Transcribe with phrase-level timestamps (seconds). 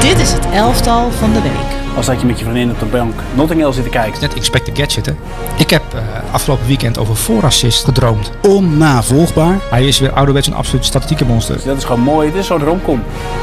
[0.00, 1.96] Dit is het elftal van de week.
[1.96, 4.20] Als dat je met je vriendin op de bank Notting Hill zit te kijken.
[4.20, 5.12] Net Inspect the Gadget, hè.
[5.58, 8.30] Ik heb eh, afgelopen weekend over voorassist gedroomd.
[8.42, 9.58] Onnavolgbaar.
[9.70, 11.54] Hij is weer ouderwets een absoluut statistieke monster.
[11.54, 12.30] Dus dat is gewoon mooi.
[12.30, 13.02] Dit is zo'n romcom.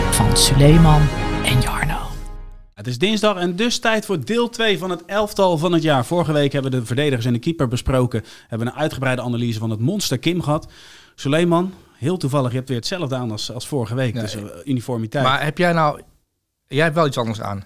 [0.09, 1.01] Van Suleiman
[1.45, 1.97] en Jarno.
[2.73, 6.05] Het is dinsdag en dus tijd voor deel 2 van het elftal van het jaar.
[6.05, 8.23] Vorige week hebben we de verdedigers en de keeper besproken.
[8.47, 10.67] Hebben we een uitgebreide analyse van het monster Kim gehad.
[11.15, 14.13] Suleiman, heel toevallig, je hebt weer hetzelfde aan als, als vorige week.
[14.13, 14.23] Nee.
[14.23, 15.23] Dus eh, uniformiteit.
[15.23, 16.01] Maar heb jij nou...
[16.67, 17.63] Jij hebt wel iets anders aan.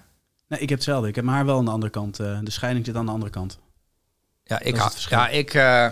[0.48, 1.08] nee, ik heb hetzelfde.
[1.08, 2.18] Ik heb mijn haar wel aan de andere kant.
[2.20, 3.58] eh, de scheiding zit aan de andere kant.
[4.44, 4.90] Ja, ik hou...
[5.08, 5.54] Ja, ik...
[5.54, 5.88] eh,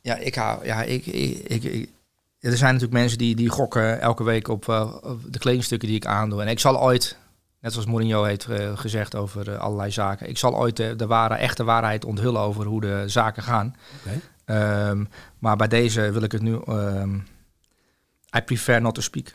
[0.00, 0.64] ja, ik hou...
[0.66, 1.06] Ja, ik...
[1.06, 1.92] ik, ik, ik-
[2.40, 5.96] er zijn natuurlijk mensen die, die gokken elke week op, eh, op de kledingstukken die
[5.96, 6.42] ik aandoe.
[6.42, 7.16] En ik zal ooit,
[7.60, 11.64] net zoals Mourinho heeft gezegd over allerlei zaken, ik zal ooit de, de ware, echte
[11.64, 13.76] waarheid onthullen over hoe de zaken gaan.
[14.00, 14.20] Oké.
[14.44, 15.04] Ehm,
[15.38, 16.60] maar bij deze wil ik het nu.
[16.66, 17.14] ehm
[18.36, 19.34] I prefer not to speak.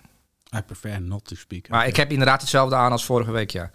[0.58, 1.70] I prefer not to speak.
[1.70, 3.72] Maar ik heb inderdaad hetzelfde aan als vorige week, ja.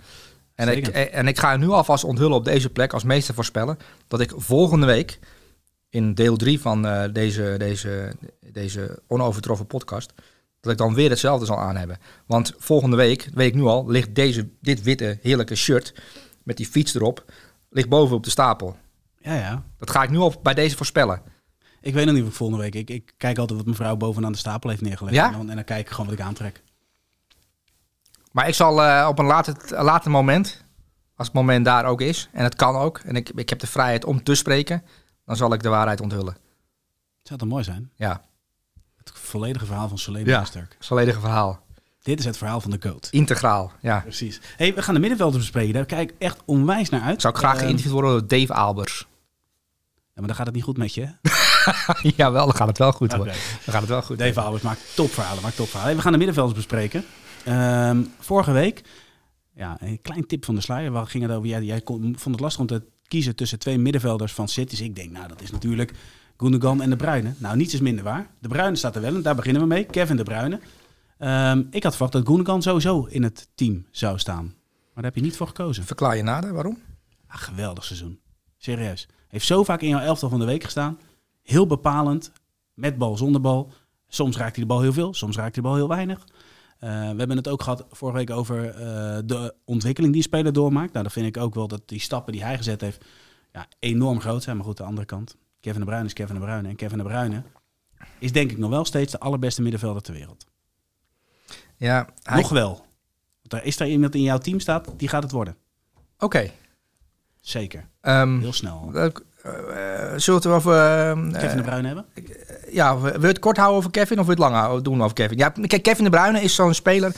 [0.55, 4.21] En ik, en ik ga nu alvast onthullen op deze plek als meester voorspellen dat
[4.21, 5.19] ik volgende week
[5.89, 8.17] in deel 3 van eh, deze, deze,
[8.53, 10.13] deze onovertroffen podcast,
[10.61, 11.99] dat ik dan weer hetzelfde zal aan hebben.
[12.27, 15.95] Want volgende week, weet ik nu al, ligt deze, dit witte heerlijke shirt
[16.43, 17.33] met die fiets erop,
[17.71, 18.77] ligt boven op de stapel.
[19.19, 19.63] Ja, ja.
[19.79, 21.23] Dat ga ik nu al bij deze voorspellen.
[21.81, 22.75] Ik weet nog niet of ik volgende week...
[22.75, 25.17] Ik, ik kijk altijd wat mevrouw bovenaan de stapel heeft neergelegd.
[25.17, 25.27] Ja?
[25.27, 26.63] En, dan, en dan kijk ik gewoon wat ik aantrek.
[28.35, 30.65] Maar ik zal eh, op een later, later moment,
[31.17, 33.67] als het moment daar ook is, en het kan ook, en ik, ik heb de
[33.67, 34.83] vrijheid om te spreken,
[35.25, 36.37] dan zal ik de waarheid onthullen.
[37.23, 37.91] Zou dat mooi zijn?
[37.97, 38.21] Ja,
[38.97, 40.45] Het volledige verhaal van Soleil Ja.
[40.45, 40.75] sterk.
[40.79, 41.63] het volledige verhaal.
[42.03, 43.09] Dit is het verhaal van de goat.
[43.11, 44.01] Integraal, ja.
[44.01, 44.41] Precies.
[44.57, 45.75] Hey, we gaan de middenvelders bespreken.
[45.75, 47.21] Daar kijk ik echt onwijs naar uit.
[47.21, 49.07] Zou ik graag Ehm, geïnterviewd worden door Dave Albers.
[49.95, 51.09] Ja, maar dan gaat het niet goed met je.
[52.17, 53.35] Jawel, dan gaat het wel goed worden.
[53.65, 54.19] Dan gaat het wel goed.
[54.19, 55.43] Dave Albers maakt topverhalen.
[55.43, 55.87] Maakt topverhalen.
[55.89, 57.05] Hey, we gaan de middenvelders bespreken.
[57.45, 58.83] Ehm, vorige week,
[59.55, 60.91] ja, een klein tip van de sluier.
[60.91, 61.49] Waar ging het over?
[61.49, 64.81] Jij, jij kon, vond het lastig om te kiezen tussen twee middenvelders van Cities.
[64.81, 65.93] Ik denk, nou, dat is natuurlijk
[66.37, 67.35] Gundogan en De Bruyne.
[67.39, 68.31] Nou, niets is minder waar.
[68.39, 69.85] De Bruyne staat er wel en daar beginnen we mee.
[69.85, 70.61] Kevin De Bruyne.
[71.19, 74.45] Ehm, ik had verwacht dat Gundogan sowieso in het team zou staan.
[74.45, 75.85] Maar daar heb je niet voor gekozen.
[75.85, 76.79] Verklaar je nader, waarom?
[77.27, 78.21] Ah, geweldig seizoen.
[78.57, 79.09] Serieus.
[79.29, 80.99] Heeft zo vaak in jouw elftal van de week gestaan.
[81.43, 82.33] Heel bepalend.
[82.75, 83.73] Met bal, zonder bal.
[84.09, 86.25] Soms raakt hij de bal heel veel, soms raakt hij de bal heel weinig.
[86.85, 90.93] Eh, we hebben het ook gehad vorige week over eh, de ontwikkeling die speler doormaakt.
[90.93, 93.05] Nou, dan vind ik ook wel dat die stappen die hij gezet heeft
[93.53, 94.57] ja, enorm groot zijn.
[94.57, 95.37] Maar goed, de andere kant.
[95.61, 96.69] Kevin De Bruyne is Kevin De Bruyne.
[96.69, 97.43] En Kevin De Bruyne
[98.19, 100.47] is denk ik nog wel steeds de allerbeste middenvelder ter wereld.
[101.77, 102.41] Ja, hij...
[102.41, 102.87] Nog wel.
[103.43, 105.57] Want er is er iemand in jouw team staat, die gaat het worden.
[106.19, 106.51] Oké.
[107.41, 107.89] Zeker.
[108.01, 108.93] Ehm, Heel snel.
[108.95, 109.11] eh,
[110.17, 110.75] zullen we het over...
[110.75, 112.07] ehm, Kevin De Bruyne hebben?
[112.75, 115.15] Ja, wil je het kort houden over Kevin of wil je het lang doen over
[115.15, 115.37] Kevin?
[115.37, 117.15] Ja, kijk, Kevin De Bruyne is zo'n speler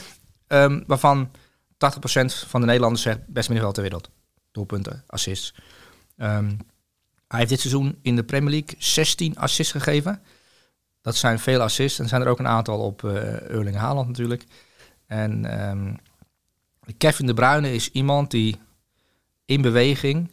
[0.47, 1.35] ehm, waarvan 80%
[2.47, 4.09] van de Nederlanders zegt best middenveld ter wereld.
[4.51, 5.53] Doelpunten, assists.
[6.17, 6.51] Ehm,
[7.27, 10.21] hij heeft dit seizoen in de Premier League 16 assists gegeven.
[11.01, 11.99] Dat zijn veel assists.
[11.99, 14.43] En zijn er ook een aantal op eh Erling Haaland natuurlijk.
[15.07, 15.93] En ehm,
[16.97, 18.59] Kevin De Bruyne is iemand die
[19.45, 20.31] in beweging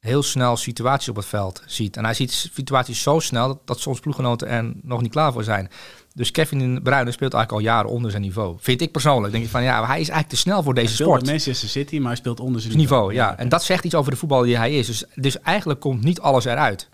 [0.00, 1.96] heel snel situaties op het veld ziet.
[1.96, 5.44] En hij ziet situaties zo snel dat, dat soms ploeggenoten er nog niet klaar voor
[5.44, 5.68] zijn.
[6.14, 8.56] Dus Kevin Bruyne speelt eigenlijk al jaren onder zijn niveau.
[8.60, 9.32] Vind ik persoonlijk.
[9.32, 11.22] Denk ik van ja, hij is eigenlijk te snel voor deze Hij sport.
[11.22, 13.38] bij Manchester City, maar hij speelt onder zijn niveau, ja.
[13.38, 14.86] En dat zegt iets over de voetballer die hij is.
[14.86, 16.88] Dus, dus eigenlijk komt niet alles eruit.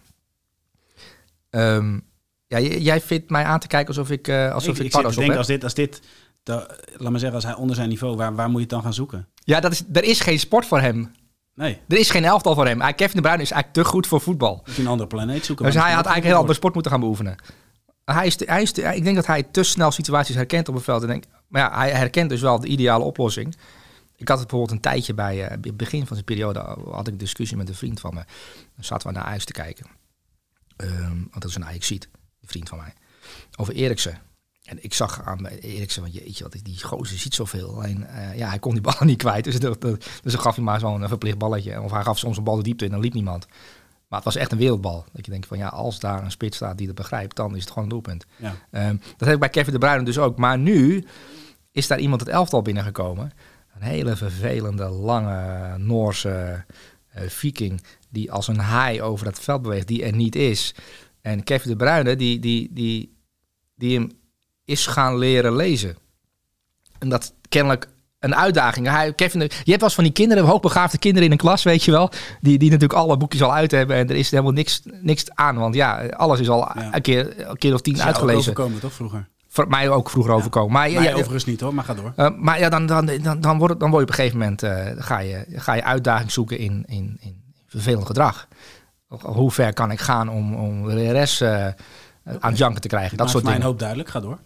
[1.51, 1.99] Ehm,
[2.47, 5.17] ja, jij vindt mij aan te kijken alsof ik, eh alsof ik, ik, ik zit
[5.19, 5.37] op heb.
[5.37, 6.01] als dit, als dit
[6.43, 8.83] de- laat maar zeggen, als hij onder zijn niveau, waar, waar moet je het dan
[8.83, 9.29] gaan zoeken?
[9.45, 11.11] Ja, dat is, er is geen sport voor hem.
[11.57, 12.79] Nee, Er is geen elftal voor hem.
[12.95, 14.63] Kevin De Bruyne is eigenlijk te goed voor voetbal.
[14.67, 15.65] moet je een andere planeet zoeken.
[15.65, 17.37] Dus hij had eigenlijk heel andere sport moeten gaan beoefenen.
[18.05, 20.75] Hij is te- hij is te- ik denk dat hij te snel situaties herkent op
[20.75, 21.03] het veld.
[21.03, 23.55] En denk, maar ja, hij herkent dus wel de ideale oplossing.
[24.17, 26.59] Ik had het bijvoorbeeld een tijdje bij eh, het begin van zijn periode
[26.91, 28.25] had ik een discussie met een vriend van me.
[28.75, 29.87] Dan zaten we naar Ajax te kijken.
[30.77, 32.09] Ehm, want dat is een Ajax ziet,
[32.41, 32.93] een vriend van mij.
[33.57, 34.19] Over Eriksen.
[34.67, 37.75] En ik zag aan Eriksen, want jeetje, wat is die gozer ziet zoveel.
[37.75, 39.45] Alleen, eh, ja, hij kon die ballen niet kwijt.
[39.45, 41.81] Dus, dat, dat- dus dan gaf hij maar zo'n verplicht balletje.
[41.83, 43.47] Of hij gaf soms een bal de diepte in en dan liep niemand.
[44.09, 45.05] Maar het was echt een wereldbal.
[45.13, 47.61] Dat je denkt van ja, als daar een spits staat die dat begrijpt, dan is
[47.61, 48.27] het gewoon een doelpunt.
[48.37, 48.55] Ja.
[48.71, 50.39] Ehm, dat heb ik bij Kevin De Bruyne dus ook.
[50.39, 51.05] Maar nu
[51.73, 53.33] is daar iemand het elftal binnengekomen.
[53.75, 56.65] Een hele vervelende, lange Noorse
[57.09, 60.75] eh, viking die als een haai over het veld beweegt, die er niet is.
[61.21, 63.17] En Kevin De Bruyne, die, die, die,
[63.75, 64.11] die hem
[64.67, 65.97] is gaan leren lezen.
[66.99, 68.89] En dat kennelijk een uitdaging.
[68.89, 71.85] Hij, Kevin, je hebt wel eens van die kinderen, hoogbegaafde kinderen in een klas, weet
[71.85, 72.11] je wel.
[72.41, 75.57] Die, die natuurlijk alle boekjes al uit hebben en er is helemaal niks, niks aan.
[75.57, 76.95] Want ja, alles is al Ja.
[76.95, 78.39] een, keer, een keer of tien Is uitgelezen.
[78.41, 79.29] overkomen, toch, vroeger?
[79.49, 80.73] voor mij ook vroeger overkomen.
[80.73, 82.13] Maar, ja, overigens niet hoor, maar ga door.
[82.17, 84.39] eh, maar ja, dan, dan, dan, dan, wordt het, dan word je op een gegeven
[84.39, 88.49] moment eh, ga, je, ga je uitdaging zoeken in, in, in vervelend gedrag.
[89.09, 91.67] Hoe ver kan ik gaan om, om de RS eh,
[92.25, 93.17] aan het janken te krijgen?
[93.17, 93.59] Dat soort dingen.
[93.61, 94.39] een hoop duidelijk, ga door.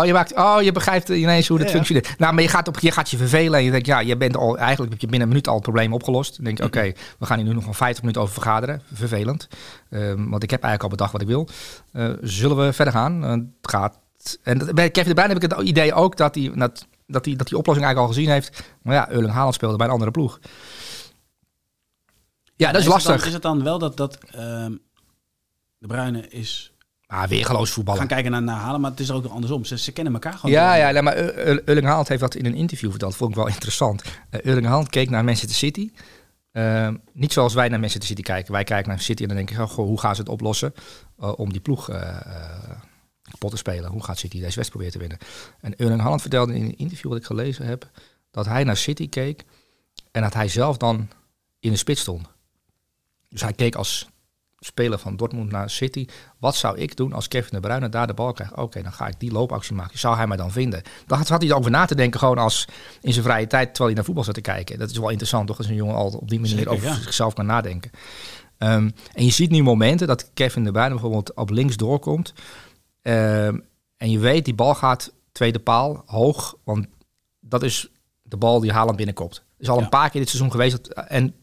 [0.00, 1.78] Oh, je, maakt, oh, je begrijpt ineens hoe dat Ja, ja.
[1.84, 2.18] functioneert.
[2.18, 4.36] Nou, maar je gaat, op, je gaat je vervelen en je denkt, ja, je bent
[4.36, 6.36] al, eigenlijk heb je binnen een minuut al het probleem opgelost.
[6.36, 8.82] Dan denk je, oké, we gaan hier nu nog wel 50 minuten over vergaderen.
[8.92, 9.48] Vervelend.
[9.90, 11.48] Ehm, want ik heb eigenlijk al bedacht wat ik wil.
[11.92, 13.24] Eh, zullen we verder gaan?
[13.24, 13.98] Eh, het gaat.
[14.42, 17.24] En dat- bij Kevin de Bruyne heb ik het idee ook dat hij dat, dat
[17.24, 18.62] die, dat die oplossing eigenlijk al gezien heeft.
[18.82, 20.38] Maar ja, Erling Haaland speelde bij een andere ploeg.
[22.56, 23.16] Ja, dat is lastig.
[23.16, 24.72] dan- is het dan wel dat, dat ehm,
[25.78, 26.72] de Bruine is
[27.10, 28.00] Ah, weergeloos voetballen.
[28.00, 29.64] gaan kijken naar, naar Halen, maar het is ook nog andersom.
[29.64, 30.50] Ze, ze kennen elkaar gewoon.
[30.54, 30.78] Ja, door.
[30.84, 33.16] ja nee, maar Er- Er- Erling Haaland heeft dat in een interview verteld.
[33.16, 34.02] Vond ik wel interessant.
[34.04, 34.10] Uh,
[34.46, 35.90] Erling Haaland keek naar Manchester City.
[36.52, 38.52] Uh, niet zoals wij naar Manchester City kijken.
[38.52, 40.74] Wij kijken naar City en dan denken we, oh, goh, hoe gaan ze het oplossen
[41.20, 42.18] uh, om die ploeg uh,
[43.30, 43.90] kapot te spelen?
[43.90, 45.18] Hoe gaat City deze wedstrijd proberen te winnen?
[45.60, 47.90] En Erling Haaland vertelde in een interview wat ik gelezen heb,
[48.30, 49.44] dat hij naar City keek
[50.10, 51.08] en dat hij zelf dan
[51.60, 52.26] in de spits stond.
[53.28, 54.08] Dus hij keek als
[54.60, 56.06] speler van Dortmund naar City.
[56.38, 58.52] Wat zou ik doen als Kevin de Bruyne daar de bal krijgt?
[58.52, 59.98] Oké, okay, dan ga ik die loopactie maken.
[59.98, 60.82] Zou hij mij dan vinden?
[61.06, 62.68] Dan had hij over na te denken, gewoon als
[63.00, 64.78] in zijn vrije tijd, terwijl hij naar voetbal zat te kijken.
[64.78, 65.58] Dat is wel interessant, toch?
[65.58, 66.94] Als een jongen al op die manier Zeker, over ja.
[66.94, 67.90] zichzelf kan nadenken.
[68.58, 72.32] Um, en je ziet nu momenten dat Kevin de Bruyne bijvoorbeeld op links doorkomt.
[73.02, 73.64] Um,
[73.96, 76.56] en je weet, die bal gaat tweede paal, hoog.
[76.64, 76.86] Want
[77.40, 77.90] dat is
[78.22, 79.42] de bal die Haaland binnenkomt.
[79.58, 79.82] Is al Ja.
[79.82, 80.84] een paar keer dit seizoen geweest.
[80.84, 81.34] Dat, en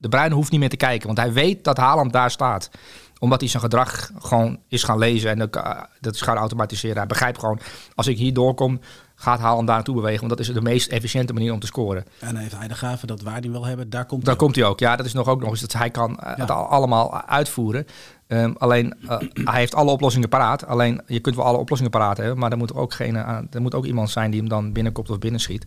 [0.00, 2.70] de, Bruyne hoeft niet meer te kijken, want hij weet dat Haaland daar staat.
[3.18, 5.52] Omdat hij zijn gedrag gewoon is gaan lezen en dat,
[6.00, 6.96] dat is gaan automatiseren.
[6.96, 7.60] Hij begrijpt gewoon,
[7.94, 8.80] als ik hier doorkom,
[9.14, 10.18] gaat Haaland daar naartoe bewegen.
[10.26, 12.04] Want dat is de meest efficiënte manier om te scoren.
[12.20, 14.44] En dan heeft hij de gave dat waar hij wil hebben, daar komt Daar hij.
[14.44, 14.78] komt hij ook.
[14.78, 16.34] Ja, dat is nog ook nog eens dat hij kan Ja.
[16.36, 17.86] het al- allemaal uitvoeren.
[18.26, 20.66] Um, alleen, uh, hij heeft alle oplossingen paraat.
[20.66, 23.60] Alleen, je kunt wel alle oplossingen paraat hebben, maar er moet ook, geen, uh, er
[23.60, 25.64] moet ook iemand zijn die hem dan binnenkomt of binnenschiet.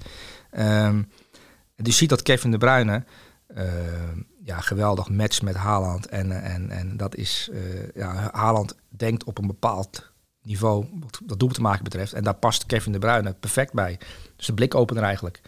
[0.59, 1.09] Um,
[1.75, 3.03] dus je ziet dat Kevin de Bruyne
[4.43, 6.07] ja, geweldig matcht met Haaland.
[6.07, 7.59] En, en, en dat is, uh,
[7.95, 10.11] ja, Haaland denkt op een bepaald
[10.41, 12.13] niveau wat dat doel te maken betreft.
[12.13, 13.99] En daar past Kevin de Bruyne perfect bij.
[14.35, 15.41] Dus de blikopener eigenlijk.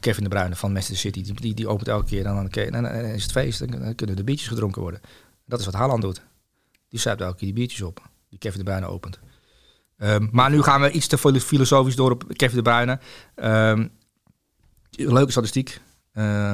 [0.00, 2.22] Kevin de Bruyne van Manchester City, die, die, die opent elke keer.
[2.22, 5.00] Dan, dan, dan, is het feest, dan, dan kunnen de biertjes gedronken worden.
[5.44, 6.22] Dat is wat Haaland doet.
[6.88, 9.18] Die zuipt elke keer die biertjes op, die Kevin de Bruyne opent.
[9.98, 12.98] Um, maar nu gaan we iets te filosofisch door op Kevin de Bruyne.
[13.70, 13.90] Um,
[14.90, 15.80] leuke statistiek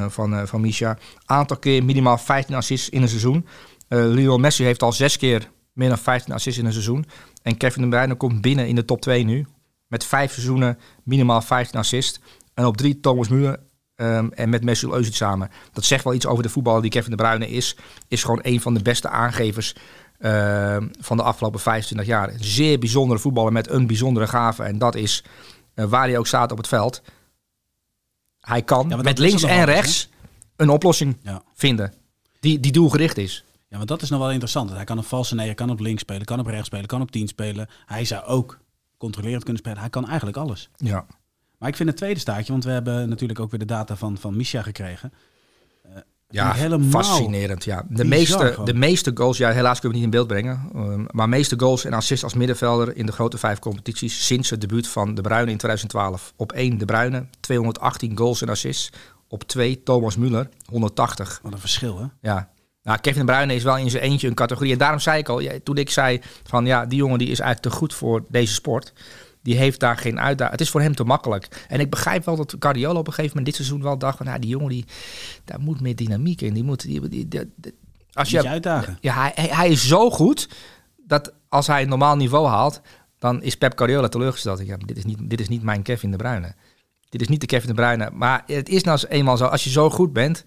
[0.09, 0.99] van, uh, van Misha.
[1.25, 3.47] Aantal keer minimaal 15 assists in een seizoen.
[3.89, 7.05] Uh, Lionel Messi heeft al zes keer meer dan 15 assists in een seizoen.
[7.43, 9.47] En Kevin de Bruyne komt binnen in de top 2 nu.
[9.87, 12.21] Met vijf seizoenen minimaal 15 assists.
[12.55, 13.57] En op drie Thomas Müller
[13.97, 15.51] um, en met Mesut Özil samen.
[15.73, 17.77] Dat zegt wel iets over de voetballer die Kevin de Bruyne is.
[18.09, 19.75] Is gewoon een van de beste aangevers
[20.19, 22.33] uh, van de afgelopen 25 jaar.
[22.37, 24.63] Zeer bijzondere voetballer met een bijzondere gave.
[24.63, 25.25] En dat is
[25.75, 27.03] waar hij ook staat op het veld.
[28.43, 30.09] Hij kan Ja, met links en rechts
[30.57, 31.43] een oplossing Ja.
[31.55, 31.93] vinden.
[32.41, 33.45] Die, die doelgericht is.
[33.69, 34.71] Ja, want dat is nog wel interessant.
[34.71, 37.11] Hij kan op valse negen, kan op links spelen, kan op rechts spelen, kan op
[37.11, 37.69] 10 spelen.
[37.87, 38.59] Hij zou ook
[38.99, 39.79] controlerend kunnen spelen.
[39.79, 40.69] Hij kan eigenlijk alles.
[40.77, 41.07] Ja.
[41.59, 44.19] Maar ik vind het tweede staartje, want we hebben natuurlijk ook weer de data van,
[44.19, 45.13] van Misha gekregen.
[46.33, 47.65] Ja, helemaal fascinerend.
[47.65, 47.85] Ja.
[47.89, 50.71] De, bizar meeste, de meeste goals, ja, helaas kunnen we niet in beeld brengen.
[50.77, 54.61] Um, maar meeste goals en assists als middenvelder in de grote vijf competities sinds het
[54.61, 56.33] debuut van De Bruyne in 2012.
[56.37, 58.91] Op 1 De Bruyne, 218 goals en assists.
[59.29, 61.41] Op 2 Thomas Müller, 180.
[61.43, 62.07] Wat een verschil, hè?
[62.21, 62.51] Ja.
[62.83, 64.73] Nou, Kevin De Bruyne is wel in zijn eentje een categorie.
[64.73, 67.41] En daarom zei ik al, ja, toen ik zei van ja, die jongen die is
[67.41, 68.93] eigenlijk te goed voor deze sport.
[69.43, 70.51] Die heeft daar geen uitdaging.
[70.59, 71.67] Het is voor hem te makkelijk.
[71.69, 74.27] En ik begrijp wel dat Guardiola op een gegeven moment dit seizoen wel dacht van
[74.27, 74.85] ja, die jongen die,
[75.45, 76.55] daar moet meer dynamiek in.
[76.55, 77.75] Die moet, die, die, die- die-
[78.13, 78.99] als je, je uitdagen.
[79.01, 80.49] ja, hij, hij- hij is zo goed
[81.07, 82.81] dat als hij een normaal niveau haalt,
[83.19, 84.67] dan is Pep Guardiola teleurgesteld.
[84.67, 86.55] Ja, dit, is niet, dit is niet mijn Kevin De Bruyne.
[87.09, 88.11] Dit is niet de Kevin De Bruyne.
[88.13, 90.45] Maar het is nou eenmaal zo, als je zo goed bent...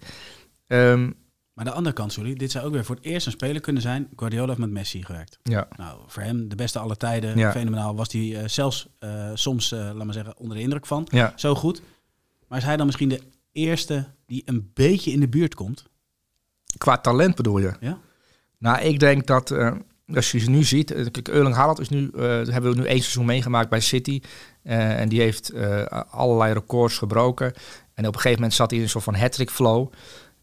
[0.66, 1.10] ehm,
[1.56, 3.82] Maar de andere kant, sorry, dit zou ook weer voor het eerst een speler kunnen
[3.82, 4.08] zijn.
[4.16, 5.38] Guardiola heeft met Messi gewerkt.
[5.42, 7.38] ja, Nou, voor hem de beste aller tijden.
[7.38, 7.50] Ja.
[7.50, 7.96] Fenomenaal.
[7.96, 11.06] Was hij eh, zelfs eh, soms, eh, laat maar zeggen, onder de indruk van.
[11.10, 11.32] ja.
[11.36, 11.82] Zo goed.
[12.48, 13.20] Maar is hij dan misschien de
[13.52, 15.84] eerste die een beetje in de buurt komt?
[16.78, 17.72] Qua talent bedoel je?
[17.80, 17.98] Ja?
[18.58, 19.50] Nou, ik denk dat
[20.14, 23.24] als je ze nu ziet, kijk, Erling Haaland is nu, hebben we nu één seizoen
[23.24, 24.20] meegemaakt bij City
[24.62, 25.52] en die heeft
[26.10, 27.52] allerlei records gebroken.
[27.94, 29.92] En op een gegeven moment zat hij in een soort van hat flow.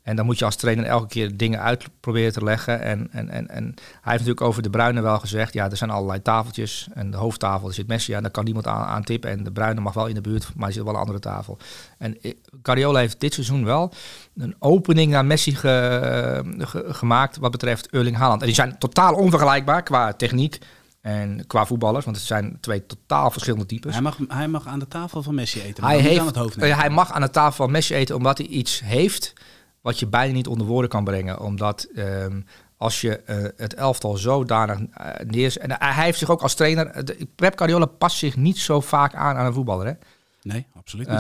[0.04, 2.82] En dan moet je als trainer elke keer dingen uit proberen te leggen.
[2.82, 3.74] En, en, en, en hij
[4.12, 6.88] heeft natuurlijk over de Bruine wel gezegd, ja, er zijn allerlei tafeltjes.
[6.94, 9.30] En de hoofdtafel zit Messi aan, daar kan niemand aan, aan tippen.
[9.30, 11.58] En de Bruine mag wel in de buurt, maar hij zit wel een andere tafel.
[11.98, 12.18] En
[12.64, 13.94] Guardiola heeft dit seizoen wel
[14.36, 18.40] een opening naar Messi ge- ge- gemaakt wat betreft Erling Haaland.
[18.42, 20.58] En die zijn totaal onvergelijkbaar qua techniek,
[21.02, 23.94] En qua voetballers, want het zijn twee totaal verschillende types.
[23.94, 25.84] Hij mag, hij mag aan de tafel van Messi eten.
[25.84, 26.78] maar Hij, heeft, aan het hoofd nemen.
[26.78, 29.34] hij mag aan de tafel van Messi eten omdat hij iets heeft
[29.84, 31.40] wat je bijna niet onder woorden kan brengen.
[31.40, 32.42] Omdat ehm,
[32.78, 34.86] als je eh, het elftal zodanig uh,
[35.28, 35.62] neerzet...
[35.62, 36.88] En hij heeft zich ook als trainer...
[36.88, 39.86] eh, de- Pep Guardiola past zich niet zo vaak aan aan een voetballer.
[39.86, 39.94] Hè?
[40.42, 41.20] Nee, absoluut niet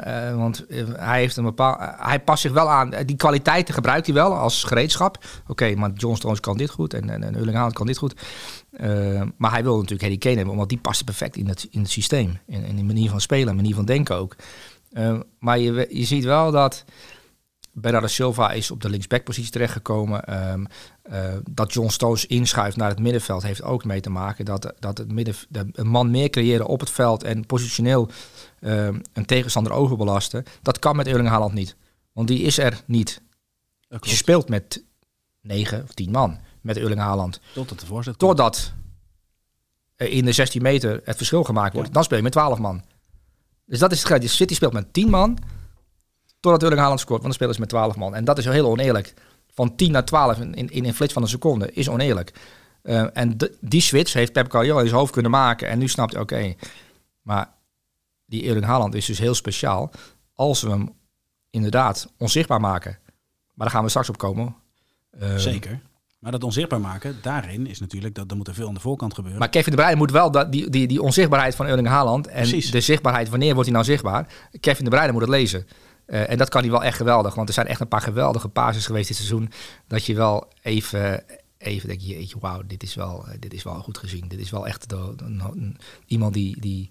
[0.00, 2.92] eh, want eh, hij heeft een bepaal, eh, hij past zich wel aan.
[2.92, 5.24] Eh, Die kwaliteiten gebruikt hij wel als gereedschap.
[5.46, 8.14] Oké, maar John Stones kan dit goed en, en, en Erling Haaland kan dit goed.
[8.76, 11.80] Ehm, maar hij wil natuurlijk Harry Kane hebben, want die past perfect in het, in
[11.80, 12.38] het systeem.
[12.46, 14.36] In, in de manier van spelen, manier van denken ook.
[15.38, 16.84] Maar je, je ziet wel dat
[17.72, 20.24] Bernardo Silva is op de linksbackpositie terechtgekomen.
[20.24, 20.64] Ehm,
[21.02, 24.98] eh, dat John Stones inschuift naar het middenveld heeft ook mee te maken dat, dat
[24.98, 28.08] het midden, de, een man meer creëren op het veld en positioneel
[28.60, 30.44] ehm, een tegenstander overbelasten.
[30.62, 31.76] Dat kan met Erling Haaland niet.
[32.12, 33.22] Want die is er niet.
[33.88, 34.84] Je speelt met
[35.40, 37.40] 9 of 10 man met Erling Haaland.
[37.54, 38.36] Totdat de voorzet komt.
[38.36, 38.72] Totdat
[39.96, 41.88] in de 16 meter het verschil gemaakt wordt.
[41.88, 41.94] Ja.
[41.94, 42.82] Dan speel je met 12 man.
[43.64, 44.28] Dus dat is het gelijk.
[44.28, 45.38] City speelt met 10 man.
[46.42, 47.22] Totdat Erling Haaland scoort.
[47.22, 48.14] Want dan spelen ze met 12 man.
[48.14, 49.14] En dat is heel oneerlijk.
[49.54, 52.32] Van 10 naar 12 in, in, in een flits van een seconde is oneerlijk.
[52.82, 55.68] Eh, en de- die switch heeft Pep Guardiola in zijn hoofd kunnen maken.
[55.68, 56.54] En nu snapt hij, oké,
[57.22, 57.50] maar
[58.26, 59.90] die Erling Haaland is dus heel speciaal.
[60.34, 60.88] Als we hem
[61.50, 62.98] inderdaad onzichtbaar maken.
[63.54, 64.54] Maar daar gaan we straks op komen.
[65.10, 65.80] Eh, Zeker.
[66.18, 69.14] Maar dat onzichtbaar maken, daarin is natuurlijk dat er moet er veel aan de voorkant
[69.14, 69.38] gebeuren.
[69.40, 72.34] Maar Kevin de Bruyne moet wel dat, die, die, die onzichtbaarheid van Erling Haaland en
[72.48, 72.70] Precies.
[72.70, 74.26] de zichtbaarheid, wanneer wordt hij nou zichtbaar?
[74.60, 75.66] Kevin de Bruyne moet het lezen.
[76.12, 78.48] Eh, en dat kan hij wel echt geweldig, want er zijn echt een paar geweldige
[78.48, 79.50] pases geweest dit seizoen.
[79.86, 81.24] Dat je wel even,
[81.58, 84.28] even denkt, jeetje, wauw, dit is wel, eh, dit is wel goed gezien.
[84.28, 85.72] Dit is wel echt de-
[86.06, 86.88] iemand die, die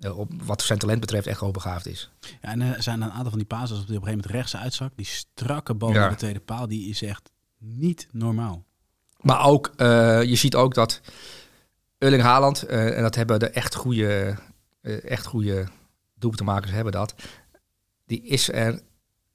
[0.00, 2.10] eh, op, wat zijn talent betreft echt hoogbegaafd is.
[2.20, 4.34] Ja, en er zijn een aantal van die pases op die op een gegeven moment
[4.50, 4.92] rechts uitzak.
[4.96, 6.08] Die strakke bal Ja.
[6.08, 8.64] de tweede paal, die is echt niet normaal.
[9.20, 11.00] Maar ook, je ziet ook dat
[11.98, 14.38] Erling Haaland, en dat hebben de echt goede,
[14.80, 15.66] eh, echt goede
[16.14, 17.14] doelpuntenmakers hebben dat,
[18.12, 18.80] die is er,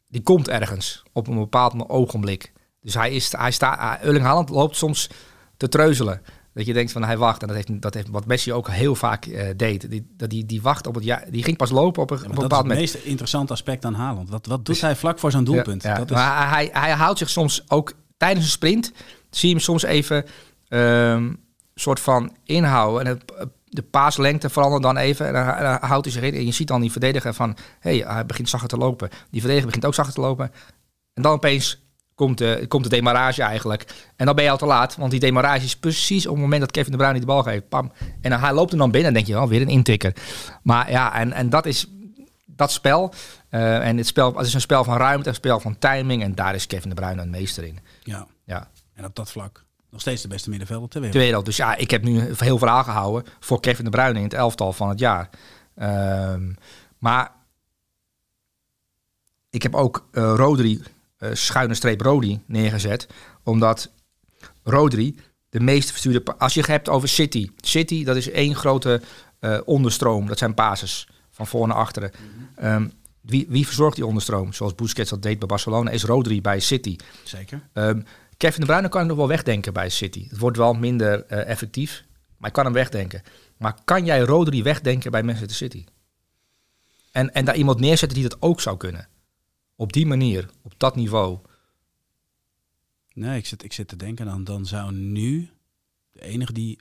[0.07, 2.53] die komt ergens op een bepaald ogenblik.
[2.81, 5.09] Dus hij is, hij staat, Erling Haaland loopt soms
[5.57, 6.21] te treuzelen.
[6.53, 7.41] Dat je denkt van hij wacht.
[7.41, 9.89] En dat heeft, dat heeft wat Messi ook heel vaak eh, deed.
[9.89, 12.23] Die, dat die, die wacht op het ja, die ging pas lopen op een, Ja,
[12.23, 12.93] op maar een dat is bepaald het moment.
[12.93, 14.29] meest interessante aspect aan Haaland.
[14.29, 15.83] Wat, wat doet hij vlak voor zo'n doelpunt?
[15.83, 15.97] Ja, ja.
[15.97, 18.91] Dat is, Maar hij, hij houdt zich soms ook tijdens een sprint,
[19.29, 20.25] zie je hem soms even
[20.67, 21.33] ehm
[21.75, 23.05] soort van inhouden.
[23.05, 26.33] En het, de paaslengte verandert dan even en dan, houdt hij zich in.
[26.33, 29.09] En je ziet dan die verdediger van, hey, hij begint zachter te lopen.
[29.09, 30.51] Die verdediger begint ook zachter te lopen.
[31.13, 33.85] En dan opeens komt de, komt de demarrage eigenlijk.
[34.15, 36.61] En dan ben je al te laat, want die demarrage is precies op het moment
[36.61, 37.69] dat Kevin de Bruyne die de bal geeft.
[37.69, 37.91] Pam.
[38.21, 40.13] En dan, hij loopt hem dan binnen en denk je, wel weer een intikker.
[40.63, 41.87] Maar ja, en, en dat is
[42.45, 43.13] dat spel.
[43.49, 46.23] eh, en het spel, het is een spel van ruimte, een spel van timing.
[46.23, 47.79] En daar is Kevin de Bruyne een meester in.
[48.03, 48.27] ja.
[48.43, 49.65] Ja, En op dat vlak
[49.97, 51.23] nog steeds de beste middenvelder ter wereld.
[51.23, 51.45] wereld.
[51.45, 54.73] Dus ja, ik heb nu heel veel aangehouden voor Kevin de Bruyne in het elftal
[54.73, 55.29] van het jaar.
[55.75, 56.53] Ehm,
[56.97, 57.31] maar
[59.49, 60.81] ik heb ook eh, Rodri,
[61.17, 63.07] eh, schuine streep Rodri, neergezet.
[63.43, 63.91] Omdat
[64.63, 66.37] Rodri de meest verstuurde...
[66.37, 67.49] Als je het hebt over City.
[67.57, 69.01] City, dat is één grote
[69.39, 70.27] eh, onderstroom.
[70.27, 72.11] Dat zijn bases van voor naar achteren.
[72.55, 72.87] Ehm,
[73.21, 74.53] wie, wie verzorgt die onderstroom?
[74.53, 76.95] Zoals Busquets dat deed bij Barcelona, is Rodri bij City.
[77.23, 77.67] Zeker.
[77.73, 78.01] Ehm,
[78.37, 80.27] Kevin de Bruyne kan ik nog wel wegdenken bij City.
[80.29, 82.05] Het wordt wel minder eh, effectief,
[82.37, 83.21] maar ik kan hem wegdenken.
[83.57, 85.83] Maar kan jij Rodri wegdenken bij Manchester City?
[87.11, 89.07] En, en daar iemand neerzetten die dat ook zou kunnen?
[89.75, 91.39] Op die manier, op dat niveau.
[93.13, 95.49] Nee, ik zit, ik zit te denken, dan, dan zou nu
[96.11, 96.79] de enige die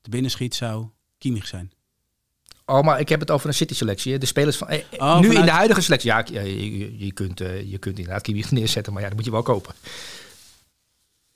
[0.00, 0.86] te binnen schiet zou
[1.18, 1.72] Kimmich zijn.
[2.66, 4.18] Oh, maar ik heb het over een City-selectie.
[4.18, 4.68] De spelers van...
[4.68, 6.10] eh, Oh, nu in de huidige selectie...
[6.10, 9.26] Ja, je, je, je kunt, eh, je kunt inderdaad Kimmich neerzetten, maar ja, dat moet
[9.26, 9.74] je wel kopen.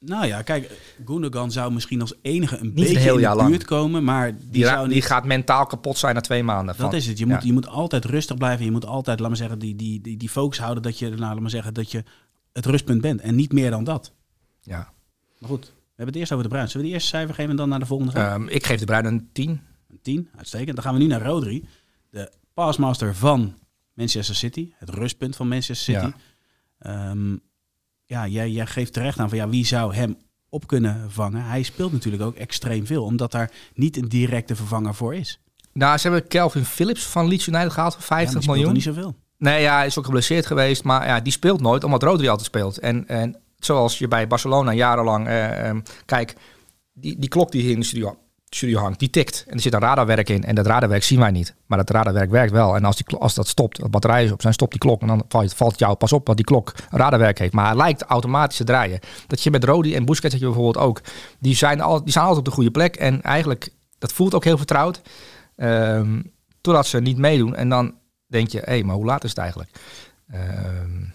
[0.04, 0.70] Nou ja, kijk,
[1.04, 4.86] Gundogan zou misschien als enige een beetje in de buurt komen, maar die, Die, zou
[4.86, 5.04] die niet...
[5.04, 6.66] gaat mentaal kapot zijn na twee maanden.
[6.66, 7.18] Dat van- is het.
[7.18, 7.34] Je Ja.
[7.34, 8.64] moet, je moet altijd rustig blijven.
[8.64, 11.20] Je moet altijd, laat maar zeggen, die, die, die, die focus houden dat je, nou,
[11.20, 12.04] laat maar zeggen, dat je
[12.52, 13.20] het rustpunt bent.
[13.20, 14.12] En niet meer dan dat.
[14.60, 14.92] Ja.
[15.38, 16.66] Maar goed, we hebben het eerst over de Bruin.
[16.68, 18.40] Zullen we die eerste cijfer geven en dan naar de volgende gaan?
[18.40, 19.60] Ehm, ik geef de Bruyne een 10.
[19.90, 20.74] Een 10, uitstekend.
[20.74, 21.64] Dan gaan we nu naar Rodri,
[22.10, 23.54] de passmaster van
[23.94, 24.72] Manchester City.
[24.76, 26.12] Het rustpunt van Manchester City.
[26.80, 27.10] Ja,
[28.14, 30.16] ja jij, jij geeft terecht aan van ja, wie zou hem
[30.48, 31.44] op kunnen vangen.
[31.44, 35.40] Hij speelt natuurlijk ook extreem veel, omdat daar niet een directe vervanger voor is.
[35.72, 38.74] Nou, ze hebben Kelvin Phillips van Leeds United gehaald voor Ja, 50 die speelt miljoen.
[38.74, 39.14] niet zoveel.
[39.38, 40.84] Nee, ja, hij is ook geblesseerd geweest.
[40.84, 42.78] Maar ja, die speelt nooit, omdat Rodri altijd speelt.
[42.78, 45.26] En, en zoals je bij Barcelona jarenlang...
[45.26, 46.34] eh, ehm, kijk,
[46.92, 48.16] die, die klok die hier in de studio,
[48.56, 49.44] studio hangt, die tikt.
[49.48, 50.44] En er zit een radarwerk in.
[50.44, 51.54] En dat radarwerk zien wij niet.
[51.66, 52.76] Maar dat radarwerk werkt wel.
[52.76, 55.00] En als, die, als dat stopt, de batterij is op zijn, stopt die klok.
[55.00, 57.52] En dan valt, valt jou pas op dat die klok radarwerk heeft.
[57.52, 59.00] Maar hij lijkt automatisch te draaien.
[59.26, 61.00] Dat je met Rodi en Busquets heb je bijvoorbeeld ook.
[61.38, 62.96] Die zijn, al, die zijn altijd op de goede plek.
[62.96, 63.68] En eigenlijk,
[63.98, 65.00] dat voelt ook heel vertrouwd.
[65.56, 66.20] Ehm,
[66.60, 67.54] totdat ze niet meedoen.
[67.54, 67.94] En dan
[68.26, 69.70] denk je, hé, maar hoe laat is het eigenlijk?
[70.30, 71.13] Ehm, eh,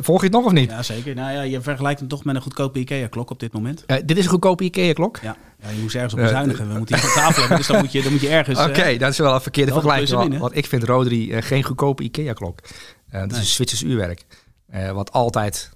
[0.00, 0.70] volg je het nog of niet?
[0.70, 1.14] Ja, zeker.
[1.14, 3.84] Nou ja, je vergelijkt hem toch met een goedkope IKEA-klok op dit moment.
[3.86, 5.18] Eh, dit is een goedkope IKEA-klok.
[5.22, 6.68] Ja, ja je moest ergens op Eh, bezuinigen.
[6.68, 8.60] We moeten hier op tafel hebben, dus dan moet je, dan moet je ergens...
[8.60, 10.38] Oké, eh, dat is wel een verkeerde vergelijking.
[10.38, 12.58] Want, ik vind Rodri eh, geen goedkope IKEA-klok.
[12.60, 13.28] Eh dat Nee.
[13.30, 14.24] is een Zwitsers uurwerk.
[14.68, 15.70] Eh, wat altijd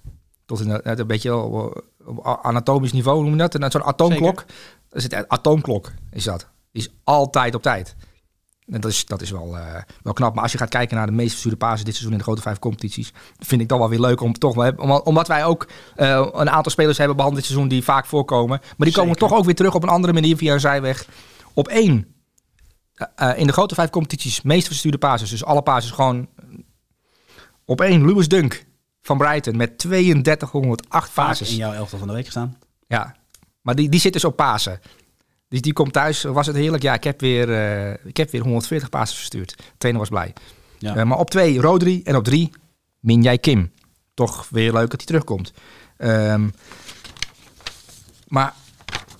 [0.45, 1.83] tot net een beetje op,
[2.41, 3.71] anatomisch niveau noem je dat.
[3.71, 4.35] Zo'n atoomklok.
[4.89, 6.47] Dat is het eh, atoomklok is dat.
[6.71, 7.95] Die is altijd op tijd.
[8.71, 10.33] En dat is, dat is wel, eh, wel knap.
[10.33, 12.41] Maar als je gaat kijken naar de meest verstuurde pasen dit seizoen in de grote
[12.41, 15.67] vijf competities, vind ik dan wel weer leuk om toch wel, om- omdat wij ook
[15.95, 18.59] eh, een aantal spelers hebben behandeld dit seizoen die vaak voorkomen.
[18.77, 21.05] Maar die komen toch ook weer terug op een andere manier via een zijweg.
[21.53, 22.15] Op één.
[23.15, 25.29] eh, in de grote vijf competities meest verstuurde pases.
[25.29, 26.27] Dus alle pases gewoon
[27.65, 28.05] op één.
[28.05, 28.65] Lewis Dunk
[29.01, 31.49] van Brighton met 3208 vaak pases.
[31.51, 32.57] in jouw elftal van de week gestaan.
[32.87, 33.15] Ja,
[33.61, 34.79] maar die, die zit dus op Pasen.
[35.51, 36.83] Dus die komt thuis, was het heerlijk.
[36.83, 39.57] Ja, ik heb weer, eh, ik heb weer 140 Pasen verstuurd.
[39.57, 40.33] De trainer was blij.
[40.77, 40.95] Ja.
[40.95, 42.51] Eh, maar op twee Rodri en op drie
[42.99, 43.71] Minjai Kim.
[44.13, 45.53] Toch weer leuk dat hij terugkomt.
[45.97, 46.49] Ehm,
[48.27, 48.53] maar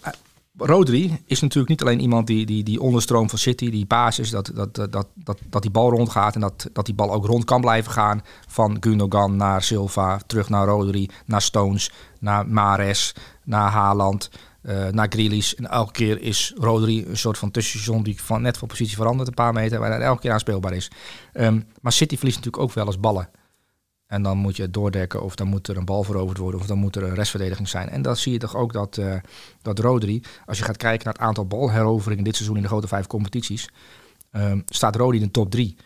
[0.01, 0.11] eh,
[0.57, 4.51] Rodri is natuurlijk niet alleen iemand die, die, die onderstroom van City, die basis, dat,
[4.55, 7.45] dat, dat, dat, dat, dat die bal rondgaat en dat, dat die bal ook rond
[7.45, 8.21] kan blijven gaan.
[8.47, 14.29] Van Gundogan naar Silva, terug naar Rodri, naar Stones, naar Mares, naar Haaland,
[14.61, 15.53] eh, naar Grealish.
[15.53, 19.27] En elke keer is Rodri een soort van tussenstation die van net van positie verandert,
[19.27, 20.91] een paar meter, waar hij elke keer aanspeelbaar is.
[21.33, 23.29] Ehm, maar City verliest natuurlijk ook wel eens ballen.
[24.07, 26.65] En dan moet je het doordekken of dan moet er een bal veroverd worden of
[26.65, 27.89] dan moet er een restverdediging zijn.
[27.89, 29.15] En dan zie je toch ook dat, eh,
[29.61, 32.87] dat Rodri, als je gaat kijken naar het aantal balheroveringen dit seizoen in de grote
[32.87, 33.69] vijf competities,
[34.31, 35.77] ehm, staat Rodri in de top drie.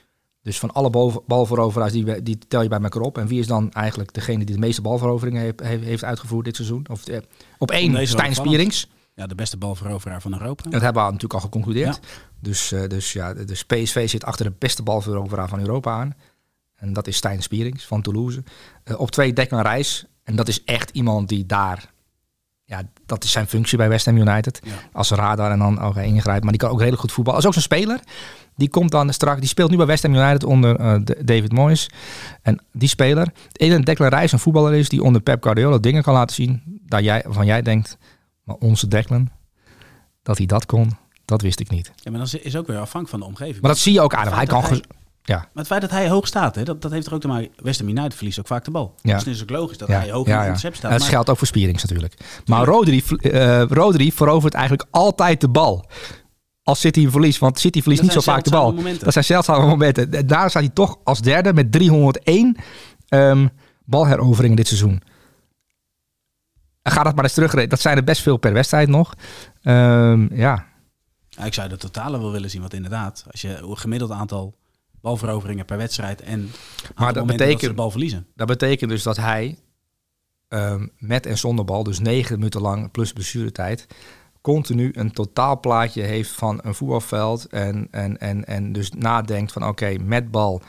[0.45, 3.17] Dus van alle bal, balveroveraars, die, die tel je bij elkaar op.
[3.17, 6.85] En wie is dan eigenlijk degene die de meeste balveroveringen heeft, heeft, uitgevoerd dit seizoen?
[6.89, 7.19] Of, eh,
[7.57, 8.35] op één, Stijn.
[8.35, 8.89] Spierings.
[9.13, 10.69] Ja, de beste balveroveraar van Europa.
[10.69, 11.99] Dat hebben we natuurlijk al geconcludeerd.
[12.39, 16.15] Dus, eh, dus ja, dus PSV zit achter de beste balveroveraar van Europa aan.
[16.75, 18.43] En dat is Stijn Spierings van Toulouse.
[18.83, 20.05] Eh, op twee Declan Reis.
[20.23, 21.93] En dat is echt iemand die daar...
[22.67, 24.59] Ja, dat is zijn functie bij West Ham United.
[24.63, 24.71] Ja.
[24.91, 26.43] Als radar en dan ook ingrijpt.
[26.43, 27.39] Maar die kan ook redelijk goed voetballen.
[27.39, 27.99] Als ook zo'n speler.
[28.55, 29.39] Die komt dan straks...
[29.39, 31.89] Die speelt nu bij West Ham United onder eh, David Moyes.
[32.41, 33.27] En die speler...
[33.51, 36.61] En Declan Reis een voetballer is die onder Pep Guardiola dingen kan laten zien.
[36.85, 37.97] Dat jij, waarvan jij denkt...
[38.45, 39.29] Maar onze Declan,
[40.23, 40.91] dat hij dat kon,
[41.25, 41.91] dat wist ik niet.
[41.95, 43.61] Ja, maar dan is ook weer afhankelijk van de omgeving.
[43.61, 44.33] Maar dat zie je ook aan hem.
[44.33, 44.63] Hij kan...
[45.27, 47.27] Ja, Maar het feit dat hij hoog staat, hè, dat, dat heeft er ook te
[47.27, 47.49] maken.
[47.55, 48.95] West Ham United verliest ook vaak de bal.
[49.01, 49.13] Ja.
[49.13, 50.91] Dus het is ook logisch dat ja, hij hoog in het concept staat.
[50.91, 52.41] En dat Maar- geldt ook voor Spierings natuurlijk.
[52.45, 55.89] Maar Rodri, eh, Rodri verovert eigenlijk altijd de bal.
[56.63, 57.39] Als City hem verliest.
[57.39, 58.73] Want City verliest Dat niet zo vaak de bal.
[58.73, 59.03] momenten.
[59.03, 60.11] Dat zijn zeldzame momenten.
[60.13, 62.57] En Daar staat hij toch als derde met 301
[63.07, 63.47] ehm,
[63.85, 65.01] balheroveringen dit seizoen.
[66.81, 67.67] En Ga dat maar eens terug.
[67.67, 69.13] Dat zijn er best veel per wedstrijd nog.
[69.61, 70.65] Ehm, ja,
[71.29, 74.55] Ja, ik zou de totale wel willen zien, want inderdaad, als je een gemiddeld aantal
[75.05, 76.51] balveroveringen per wedstrijd en
[76.95, 78.27] Maar dat betekent dat de bal verliezen.
[78.35, 79.57] Dat betekent dus dat hij
[80.47, 83.87] ehm, met en zonder bal, dus negen minuten lang plus blessuretijd,
[84.41, 87.45] continu een totaalplaatje heeft van een voetbalveld.
[87.45, 90.61] En, en, en, en dus nadenkt van oké, met bal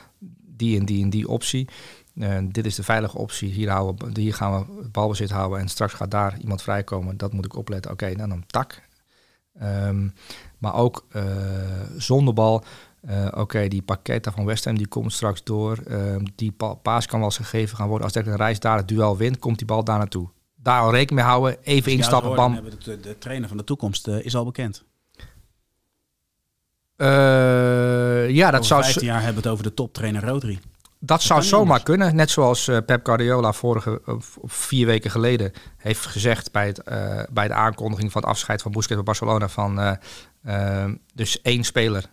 [0.57, 1.69] die en die en die optie.
[2.15, 3.53] Eh, dit is de veilige optie.
[3.53, 7.17] Hier, houden, hier gaan we balbezit houden en straks gaat daar iemand vrijkomen.
[7.17, 7.91] Dat moet ik opletten.
[7.91, 8.83] Oké, dan een tak.
[9.59, 10.09] Ehm,
[10.59, 11.25] maar ook eh,
[11.97, 12.65] zonder bal.
[13.01, 15.79] Eh, Oké, die pakketten van West Ham die komt straks door.
[15.87, 18.05] Ehm, die pa- paas kan wel eens gegeven gaan worden.
[18.05, 20.29] Als Declan Reis daar het duel wint, komt die bal daar naartoe.
[20.55, 21.57] Daar al rekening mee houden.
[21.63, 22.53] Even instappen, bam.
[22.53, 24.85] hebben De, de trainer van de toekomst eh, is al bekend.
[26.97, 30.59] Eh, ja, dat zou, 15 jaar hebben we het over de toptrainer Rodri.
[30.99, 31.83] dat zou zomaar anders.
[31.83, 32.17] kunnen.
[32.17, 34.01] Net zoals Pep Guardiola vorige,
[34.45, 36.83] vier weken geleden heeft gezegd bij, het,
[37.33, 39.49] bij de aankondiging van het afscheid van Busquets bij Barcelona.
[39.49, 42.05] Van, eh, eh, dus één speler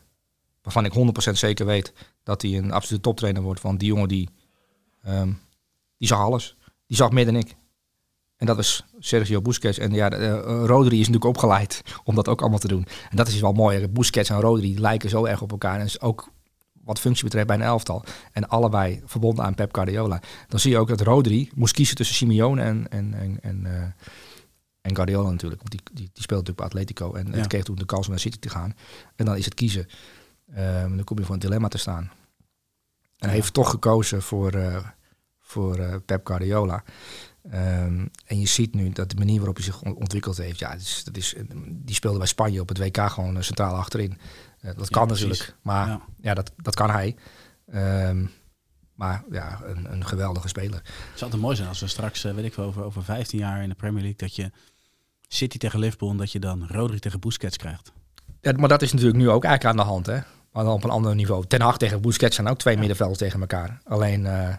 [0.63, 3.62] waarvan ik 100% zeker weet dat hij een absolute toptrainer wordt.
[3.62, 4.30] Want die jongen die,
[5.04, 5.32] ehm,
[5.97, 6.56] die zag alles.
[6.88, 7.56] Die zag meer dan ik.
[8.38, 9.78] En dat is Sergio Busquets.
[9.78, 10.32] En ja, eh,
[10.65, 12.86] Rodri is natuurlijk opgeleid om dat ook allemaal te doen.
[13.10, 13.88] En dat is wel mooi.
[13.88, 15.80] Busquets en Rodri lijken zo erg op elkaar.
[15.80, 16.32] En is ook
[16.84, 18.04] wat functie betreft bij een elftal.
[18.32, 20.21] En allebei verbonden aan Pep Guardiola.
[20.47, 23.82] Dan zie je ook dat Rodri moest kiezen tussen Simeone en, en, en, en, eh,
[24.82, 25.62] en Guardiola natuurlijk.
[25.62, 27.13] Want die, die, die speelt natuurlijk bij Atletico.
[27.13, 27.38] En Ja.
[27.38, 28.76] het kreeg toen de kans om naar City te gaan.
[29.15, 29.88] En dan is het kiezen.
[30.54, 32.12] Ehm, dan kom je voor een dilemma te staan.
[33.18, 34.88] En hij heeft toch gekozen voor, eh,
[35.39, 36.84] voor eh, Pep Guardiola.
[37.50, 40.70] Ehm, en je ziet nu dat de manier waarop hij zich on- ontwikkeld heeft, ja,
[40.72, 41.36] dat is, dat is,
[41.68, 44.18] die speelde bij Spanje op het WK gewoon eh, centraal achterin.
[44.60, 45.28] Eh, dat kan precies.
[45.28, 46.34] natuurlijk, maar ja, Ja.
[46.34, 47.16] dat, dat kan hij.
[47.72, 48.26] Ehm,
[48.94, 50.80] maar ja, een, een geweldige speler.
[50.84, 50.86] Het
[51.20, 53.63] zou altijd mooi zijn als we straks, eh, weet ik wel, over, over 15 jaar
[53.63, 54.52] in de Premier League, dat je
[55.28, 57.92] City tegen Liverpool en dat je dan Rodri tegen Busquets krijgt.
[58.42, 60.20] Ja, maar dat is natuurlijk nu ook eigenlijk aan de hand, hè?
[60.54, 61.46] Maar dan op een ander niveau.
[61.46, 63.82] Ten Hag tegen Busquets zijn ook twee middenvelders tegen elkaar.
[63.84, 64.56] Alleen, eh,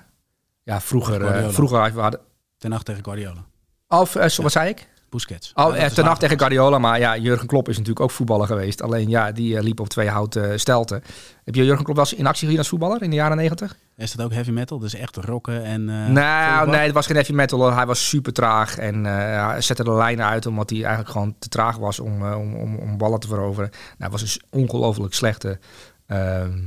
[0.62, 2.20] ja, vroeger, eh, vroeger we hadden...
[2.58, 3.44] Ten Hag tegen Guardiola.
[3.88, 4.88] Of, wat zei ik?
[5.08, 5.52] Busquets.
[5.54, 6.78] Oh, Ja, ten Hag tegen Guardiola.
[6.78, 8.82] Maar ja, Jurgen Klopp is natuurlijk ook voetballer geweest.
[8.82, 11.02] Alleen ja, die liep op twee houten stelten.
[11.44, 13.76] Heb je Jurgen Klopp wel eens in actie gezien als voetballer in de jaren negentig?
[13.96, 14.78] Is dat ook heavy metal?
[14.78, 15.88] Dus echt rocken en...
[15.88, 17.58] eh, nou, nee, het was geen heavy metal.
[17.60, 17.72] hoor.
[17.72, 21.48] Hij was super traag en eh, zette de lijnen uit omdat hij eigenlijk gewoon te
[21.48, 23.70] traag was om, eh, om, om, om ballen te veroveren.
[23.70, 25.58] Nou, hij was een s- ongelooflijk slechte
[26.06, 26.58] ehm,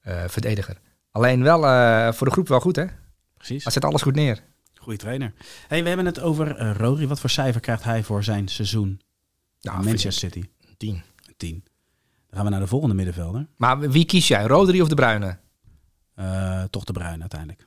[0.00, 0.76] eh, verdediger.
[1.10, 1.60] Alleen wel
[2.12, 2.84] voor de groep wel goed, hè?
[3.36, 3.62] Precies.
[3.64, 4.40] Hij zet alles goed neer.
[4.74, 5.32] Goeie trainer.
[5.68, 7.06] Hey, we hebben het over Rodri.
[7.06, 9.00] Wat voor cijfer krijgt hij voor zijn seizoen
[9.60, 10.48] Nou, in Manchester City?
[10.76, 11.02] Tien.
[11.36, 11.64] 10.
[12.28, 13.46] Dan gaan we naar de volgende middenvelder.
[13.56, 14.44] Maar wie kies jij?
[14.46, 15.38] Rodri of de Bruyne?
[16.18, 17.66] Eh, toch de Bruin uiteindelijk.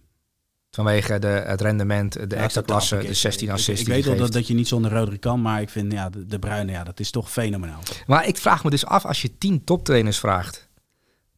[0.72, 4.06] Vanwege de, het rendement, de Ja, extra klasse, de 16 Ik- assists Ik, die weet
[4.06, 6.72] wel dat, dat je niet zonder Rodri kan, maar ik vind ja, de, de Bruyne,
[6.72, 7.80] ja, dat is toch fenomenaal.
[8.08, 10.70] Maar ik vraag me dus af, als je tien toptrainers vraagt,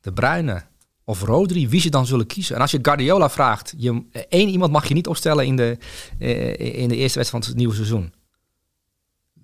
[0.01, 0.63] de Bruyne
[1.03, 2.55] of Rodri, wie ze dan zullen kiezen.
[2.55, 5.77] En als je Guardiola vraagt, je, één iemand mag je niet opstellen in de,
[6.19, 8.13] eh, in de eerste wedstrijd van het nieuwe seizoen.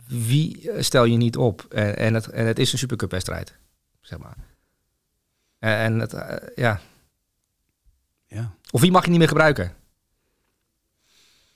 [0.08, 1.66] Wie eh, stel je niet op?
[1.70, 3.56] En, en, het, en het is een Supercup wedstrijd,
[4.02, 4.36] zeg maar.
[5.60, 6.16] En, en het,
[6.56, 6.80] ja.
[8.30, 8.54] Ja.
[8.72, 9.76] Of wie mag je niet meer gebruiken?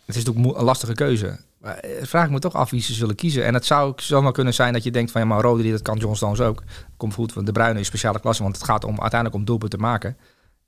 [0.05, 1.39] Het is natuurlijk een lastige keuze.
[1.57, 3.45] Maar eh, vraag ik me toch af wie ze zullen kiezen.
[3.45, 5.81] En het zou ook zomaar kunnen zijn dat je denkt van ja, maar Rodri, dat
[5.81, 6.63] kan John Stones ook.
[6.97, 9.79] Komt goed, want de Bruyne is speciale klasse, want het gaat om uiteindelijk om doelpunten
[9.79, 10.17] te maken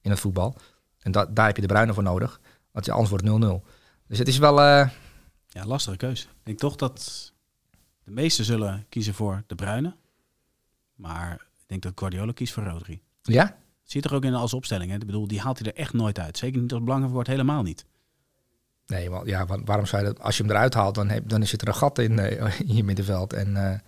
[0.01, 0.55] in het voetbal.
[1.01, 2.39] En da daar heb je de Bruyne voor nodig,
[2.71, 3.63] want je- anders wordt het 0-0.
[4.07, 4.89] Dus het is wel, eh,
[5.47, 6.23] ja, lastige keuze.
[6.23, 7.31] Ik denk toch dat
[8.03, 9.95] de meesten zullen kiezen voor de Bruyne.
[10.95, 13.01] Maar ik denk dat Guardiola kiest voor Rodri.
[13.21, 13.57] ja,
[13.93, 14.89] Je toch ook in als opstelling.
[14.91, 14.95] Hè?
[14.97, 16.37] Ik bedoel, die haalt hij er echt nooit uit.
[16.37, 17.85] Zeker niet als het belangrijk wordt, helemaal niet.
[18.87, 21.29] nee, want ja, wa- waarom zou je dat, als je hem eruit haalt, dan, heb,
[21.29, 23.33] dan zit er een gat in, eh, in je middenveld.
[23.33, 23.79] En eh,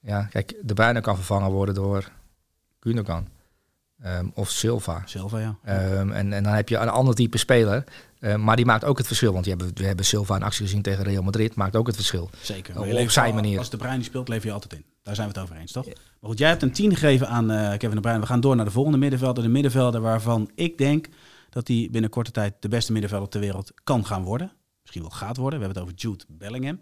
[0.00, 2.10] ja, kijk, de Bruyne kan vervangen worden door
[2.80, 3.28] Gundogan
[4.00, 5.02] Ehm, of Silva.
[5.04, 5.56] Silva, ja.
[5.64, 7.84] Ehm, en, en dan heb je een ander type speler.
[8.24, 9.32] Ehm, maar die maakt ook het verschil.
[9.32, 11.54] Want hebben, we hebben Silva in actie gezien tegen Real Madrid.
[11.54, 12.30] Maakt ook het verschil.
[12.42, 12.78] Zeker.
[12.78, 13.58] Op je levert zijn manier.
[13.58, 14.84] Als de Bruin die speelt, lever je altijd in.
[15.02, 15.86] Daar zijn we het over eens, toch?
[15.86, 15.94] Maar
[16.30, 18.20] goed, jij hebt een 10 gegeven aan eh, Kevin de Bruyne.
[18.20, 19.42] We gaan door naar de volgende middenvelder.
[19.42, 21.06] De middenvelder waarvan ik denk
[21.50, 24.52] dat hij binnen korte tijd de beste middenvelder ter wereld kan gaan worden.
[24.82, 25.58] Misschien wel gaat worden.
[25.58, 26.78] We hebben het over Jude Bellingham.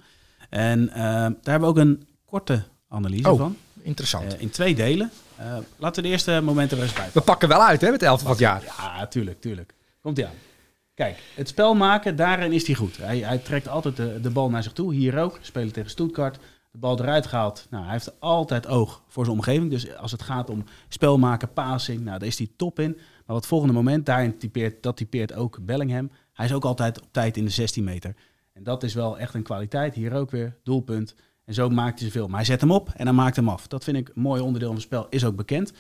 [0.50, 3.38] En eh, daar hebben we ook een korte analyse Oh.
[3.38, 3.56] van.
[3.82, 4.34] Interessant.
[4.34, 5.10] Eh, in twee delen.
[5.36, 8.00] Eh, laten we de eerste momenten er eens bij we pakken wel uit hè, met
[8.00, 8.62] de elfde van het jaar.
[8.64, 9.74] ja, tuurlijk, tuurlijk.
[10.00, 10.32] Komt hij aan.
[10.94, 12.96] Kijk, het spel maken, daarin is hij goed.
[12.96, 14.94] Hij, hij trekt altijd de, bal naar zich toe.
[14.94, 15.38] Hier ook.
[15.40, 16.38] Spelen tegen Stuttgart.
[16.70, 17.66] De bal eruit gehaald.
[17.70, 19.70] Nou, hij heeft altijd oog voor zijn omgeving.
[19.70, 22.92] Dus als het gaat om spel maken, passing, nou, daar is hij top in.
[23.26, 26.10] Maar wat volgende moment, daarin typeert, dat typeert ook Bellingham.
[26.32, 28.14] Hij is ook altijd op tijd in de 16 meter.
[28.52, 29.94] En dat is wel echt een kwaliteit.
[29.94, 31.14] Hier ook weer, doelpunt.
[31.44, 32.26] En zo maakt hij zoveel.
[32.26, 33.66] Maar hij zet hem op en hij maakt hem af.
[33.66, 35.06] Dat vind ik een mooi onderdeel van het spel.
[35.10, 35.72] Is ook bekend.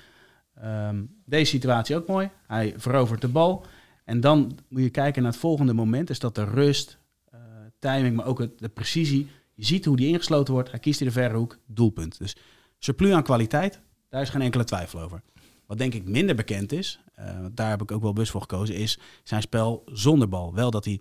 [0.54, 2.30] Ehm, deze situatie ook mooi.
[2.46, 3.66] Hij verovert de bal.
[4.04, 6.10] En dan moet je kijken naar het volgende moment.
[6.10, 6.98] Is dat de rust,
[7.30, 7.40] eh,
[7.78, 9.28] timing, maar ook de precisie.
[9.54, 10.70] Je ziet hoe die ingesloten wordt.
[10.70, 11.58] Hij kiest in de verre hoek.
[11.66, 12.18] Doelpunt.
[12.18, 12.36] Dus
[12.78, 13.80] surplus aan kwaliteit.
[14.08, 15.22] Daar is geen enkele twijfel over.
[15.66, 17.00] Wat denk ik minder bekend is,
[17.40, 20.54] want daar heb ik ook wel bus voor gekozen, is zijn spel zonder bal.
[20.54, 21.00] Wel dat hij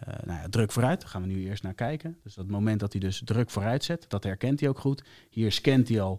[0.00, 2.18] eh, nou ja, druk vooruit, daar gaan we nu eerst naar kijken.
[2.22, 5.04] Dus dat moment dat hij dus druk vooruit zet, dat herkent hij ook goed.
[5.30, 6.18] Hier scant hij al,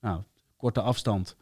[0.00, 0.22] nou,
[0.56, 1.36] korte afstand,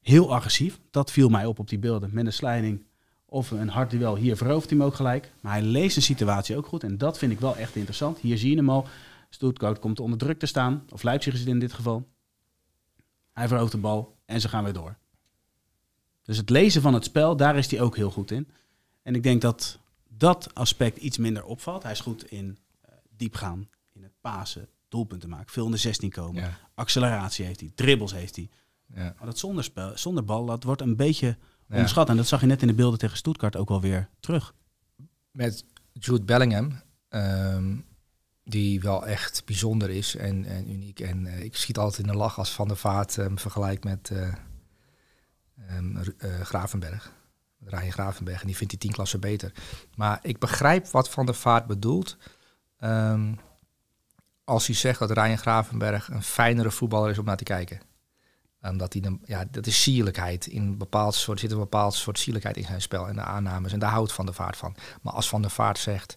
[0.00, 0.80] heel agressief.
[0.90, 2.84] Dat viel mij op op die beelden, met een slijding
[3.26, 4.16] of een hard duel.
[4.16, 5.32] Hier verovert hij hem ook gelijk.
[5.40, 8.18] Maar hij leest de situatie ook goed en dat vind ik wel echt interessant.
[8.18, 8.86] Hier zie je hem al.
[9.30, 12.08] Stuttgart komt onder druk te staan, of Leipzig is het in dit geval.
[13.32, 14.96] Hij verovert de bal en ze gaan weer door.
[16.22, 18.48] Dus het lezen van het spel, daar is hij ook heel goed in.
[19.02, 21.82] En ik denk dat dat aspect iets minder opvalt.
[21.82, 25.76] Hij is goed in eh, diep gaan, in het pasen, doelpunten maken, veel in de
[25.76, 26.42] 16 komen.
[26.42, 26.58] Ja.
[26.74, 28.48] Acceleratie heeft hij, dribbles heeft hij.
[28.94, 29.14] Ja.
[29.18, 31.36] Maar dat zonder, spel, zonder bal, dat wordt een beetje.
[31.68, 32.08] Onderschat.
[32.08, 34.54] En dat zag je net in de beelden tegen Stuttgart ook wel weer terug.
[35.30, 37.76] Met Jude Bellingham, ehm,
[38.44, 41.00] die wel echt bijzonder is en, en uniek.
[41.00, 44.10] En eh, ik schiet altijd in de lach als Van der Vaart hem vergelijkt met
[44.10, 44.28] eh,
[45.68, 47.12] ehm, eh, Gravenberg.
[47.64, 48.40] Ryan Gravenberg.
[48.40, 49.52] En die vindt die tien klassen beter.
[49.94, 52.16] Maar ik begrijp wat Van der Vaart bedoelt.
[54.44, 57.80] als hij zegt dat Ryan Gravenberg een fijnere voetballer is om naar te kijken.
[58.68, 60.46] Omdat hij dan, ja, dat is sierlijkheid.
[60.46, 63.72] In bepaald soort, zit een bepaald soort sierlijkheid in zijn spel en de aannames.
[63.72, 64.74] En daar houdt Van der Vaart van.
[65.02, 66.16] Maar als Van der Vaart zegt,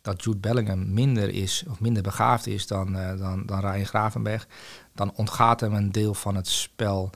[0.00, 4.48] dat Jude Bellingham minder is of minder begaafd is dan, uh, dan, dan Ryan Gravenberg,
[4.94, 7.10] dan ontgaat hem een deel van het spel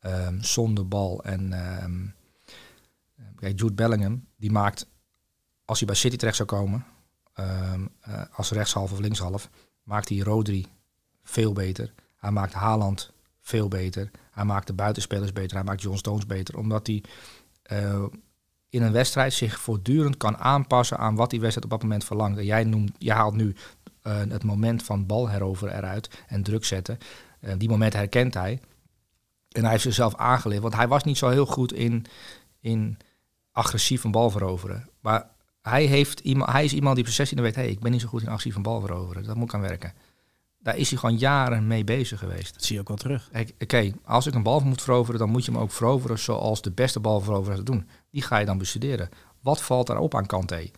[0.00, 1.24] um, zonder bal.
[1.24, 1.52] En
[1.84, 2.14] um,
[3.36, 4.86] kijk, Jude Bellingham, die maakt,
[5.64, 6.86] als hij bij City terecht zou komen,
[7.38, 7.74] uh,
[8.32, 9.50] als rechtshalf of linkshalf,
[9.82, 10.66] maakt hij Rodri
[11.22, 11.92] veel beter.
[12.16, 13.12] Hij maakt Haaland
[13.44, 14.10] veel beter.
[14.30, 15.56] Hij maakt de buitenspelers beter.
[15.56, 16.58] Hij maakt John Stones beter.
[16.58, 17.04] Omdat hij
[17.72, 18.04] uh,
[18.68, 22.42] in een wedstrijd zich voortdurend kan aanpassen aan wat die wedstrijd op dat moment verlangt.
[22.42, 23.54] Jij, noemt, jij haalt nu
[24.02, 26.98] uh, het moment van bal heroveren eruit en druk zetten.
[27.56, 28.60] Die moment herkent hij.
[29.48, 30.62] En hij heeft zichzelf aangeleerd.
[30.62, 32.06] Want hij was niet zo heel goed in,
[32.60, 32.98] in
[33.52, 34.88] agressief een bal veroveren.
[35.00, 35.30] Maar
[35.62, 37.54] hij, heeft iemand, hij is iemand die precies weet...
[37.54, 39.24] hey, ik ben niet zo goed in agressief een bal veroveren.
[39.24, 39.92] Dat moet ik aan werken.
[40.64, 42.54] Daar is hij gewoon jaren mee bezig geweest.
[42.54, 43.28] Dat zie je ook wel terug.
[43.28, 46.62] Oké, okay, als ik een bal moet veroveren, dan moet je hem ook veroveren zoals
[46.62, 47.88] de beste balveroveraars het doen.
[48.10, 49.08] Die ga je dan bestuderen.
[49.40, 50.60] Wat valt daarop aan Kanté?
[50.60, 50.70] Oké,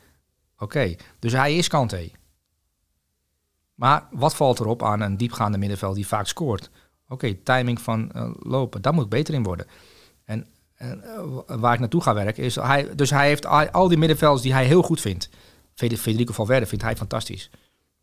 [0.64, 2.10] okay, dus hij is Kanté.
[3.74, 6.70] Maar wat valt erop aan een diepgaande middenveld die vaak scoort?
[7.04, 9.66] Oké, okay, timing van uh, lopen, daar moet ik beter in worden.
[10.24, 13.88] En, en uh, waar ik naartoe ga werken is, hij, dus hij heeft al, al
[13.88, 15.28] die middenvelders die hij heel goed vindt.
[15.74, 17.50] Federico Valverde vindt hij fantastisch.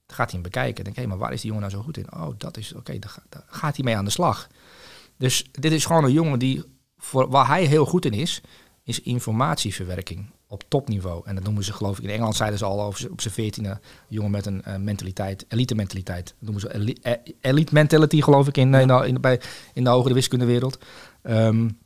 [0.06, 0.84] Dan gaat hij hem bekijken.
[0.84, 2.14] Denk, hé, maar waar is die jongen nou zo goed in?
[2.14, 4.48] Oh, dat is, oké, daar, daar, gaat hij mee aan de slag.
[5.18, 6.64] Dus dit is gewoon een jongen die,
[6.98, 8.42] voor, waar hij heel goed in is,
[8.84, 11.22] is informatieverwerking op topniveau.
[11.26, 13.80] En dat noemen ze, geloof ik, in Engeland zeiden ze al over op zijn veertiende,
[14.08, 16.26] jongen met een uh, mentaliteit, elite mentaliteit.
[16.26, 18.80] Dat noemen ze elite, elite mentality, geloof ik, in, ja.
[18.80, 19.42] in, de, in, bij,
[19.74, 20.78] in de hogere wiskundewereld.
[21.24, 21.78] Um,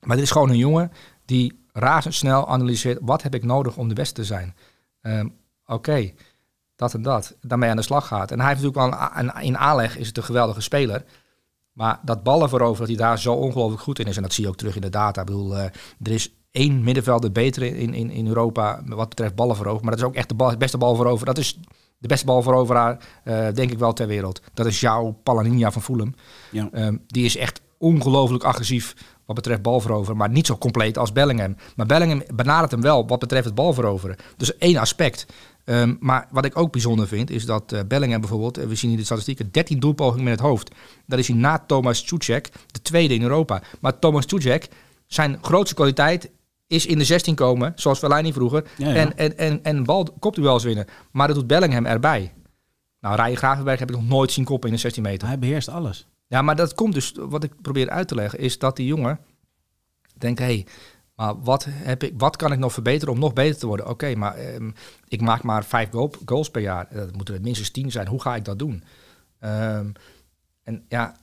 [0.00, 0.92] maar dit is gewoon een jongen
[1.24, 4.54] die razendsnel analyseert, wat heb ik nodig om de beste te zijn?
[5.02, 6.14] Um, Oké, okay,
[6.82, 7.36] dat en dat.
[7.40, 8.30] Daarmee aan de slag gaat.
[8.30, 11.04] En hij heeft natuurlijk wel een, een, in aanleg is het een geweldige speler.
[11.72, 14.16] Maar dat ballen voorover, dat hij daar zo ongelooflijk goed in is.
[14.16, 15.20] En dat zie je ook terug in de data.
[15.20, 15.64] Ik bedoel, uh,
[16.02, 19.82] er is één middenvelder beter in, in, in Europa wat betreft ballen voorover.
[19.82, 21.26] Maar dat is ook echt de, bal, beste bal voorover.
[21.26, 21.58] Dat is
[21.98, 22.76] de beste bal voorover,
[23.24, 24.40] uh, denk ik wel, ter wereld.
[24.54, 26.14] Dat is jouw Palaninha van Fulham.
[26.50, 26.68] Ja.
[26.72, 28.94] Um, die is echt ongelooflijk agressief
[29.26, 31.56] wat betreft balveroveren, maar niet zo compleet als Bellingham.
[31.76, 34.16] Maar Bellingham benadert hem wel wat betreft het balveroveren.
[34.36, 35.26] Dus één aspect.
[35.64, 38.96] Um, maar wat ik ook bijzonder vind, is dat uh, Bellingham bijvoorbeeld, we zien in
[38.96, 40.70] de statistieken, 13 doelpogingen met het hoofd.
[41.06, 43.62] Dat is hij na Thomas Tuchek de tweede in Europa.
[43.80, 44.68] Maar Thomas Tuchek,
[45.06, 46.30] zijn grootste kwaliteit
[46.66, 48.94] is in de 16 komen, zoals Fellaini vroeger, ja, ja.
[48.94, 50.86] En, en, en, en bal kopduels winnen.
[51.10, 52.32] Maar dat doet Bellingham erbij.
[53.00, 55.28] Nou, Ryan Gravenberg heb ik nog nooit zien koppen in de 16 meter.
[55.28, 56.06] Hij beheerst alles.
[56.26, 59.18] Ja, maar dat komt dus, wat ik probeer uit te leggen, is dat die jongen
[60.18, 60.66] denkt, hé, hey,
[61.42, 63.88] wat, heb ik, wat kan ik nog verbeteren om nog beter te worden?
[63.88, 64.74] Oké, maar um,
[65.08, 66.88] ik maak maar vijf goal, goals per jaar.
[66.90, 68.06] Dat moeten er minstens tien zijn.
[68.06, 68.82] Hoe ga ik dat doen?
[69.40, 69.92] Um,
[70.62, 71.16] en ja,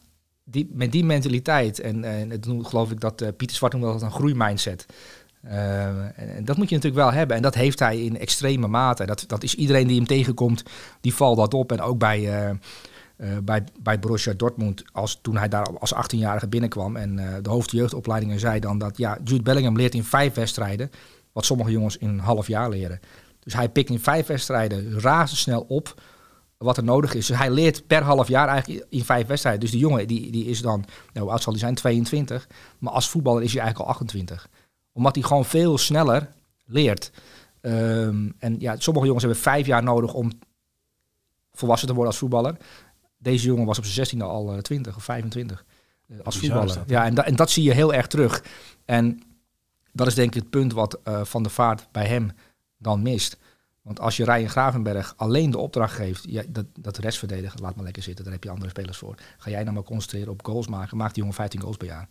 [0.43, 3.85] die, met die mentaliteit, en, en het noemt, geloof ik dat uh, Pieter Zwart noemt
[3.85, 4.85] dat een groeimindset.
[5.45, 7.35] Uh, en, dat moet je natuurlijk wel hebben.
[7.35, 9.05] En dat heeft hij in extreme mate.
[9.05, 10.63] Dat, dat is iedereen die hem tegenkomt,
[11.01, 11.71] die valt dat op.
[11.71, 12.49] En ook bij...
[12.49, 12.55] Uh,
[13.21, 17.49] uh, bij, bij Borussia Dortmund, als, toen hij daar als 18-jarige binnenkwam en uh, de
[17.49, 20.91] hoofdjeugdopleidingen zei dan dat ja, Jude Bellingham leert in vijf wedstrijden,
[21.31, 22.99] wat sommige jongens in een half jaar leren.
[23.39, 26.01] Dus hij pikt in vijf wedstrijden razendsnel op
[26.57, 27.25] wat er nodig is.
[27.25, 29.61] Dus hij leert per half jaar eigenlijk in vijf wedstrijden.
[29.61, 31.75] Dus die jongen die, die is dan, nou, hoe oud zal hij zijn?
[31.75, 32.47] 22.
[32.79, 34.47] Maar als voetballer is hij eigenlijk al 28.
[34.91, 36.29] Omdat hij gewoon veel sneller
[36.65, 37.11] leert.
[37.61, 40.31] Um, en ja, sommige jongens hebben vijf jaar nodig om
[41.51, 42.57] volwassen te worden als voetballer.
[43.21, 45.65] Deze jongen was op zijn 16e al uh, 20 of 25
[46.07, 46.75] uh, als voetballer.
[46.75, 48.43] Dat, ja, en, da en, dat zie je heel erg terug.
[48.85, 49.21] En
[49.91, 52.31] dat is denk ik het punt wat uh, Van de Vaart bij hem
[52.77, 53.37] dan mist.
[53.81, 57.61] Want als je Ryan Gravenberg alleen de opdracht geeft, ja, dat, dat de rest verdedigen,
[57.61, 59.15] laat maar lekker zitten, daar heb je andere spelers voor.
[59.37, 62.07] Ga jij nou maar concentreren op goals maken, maakt die jongen 15 goals per jaar.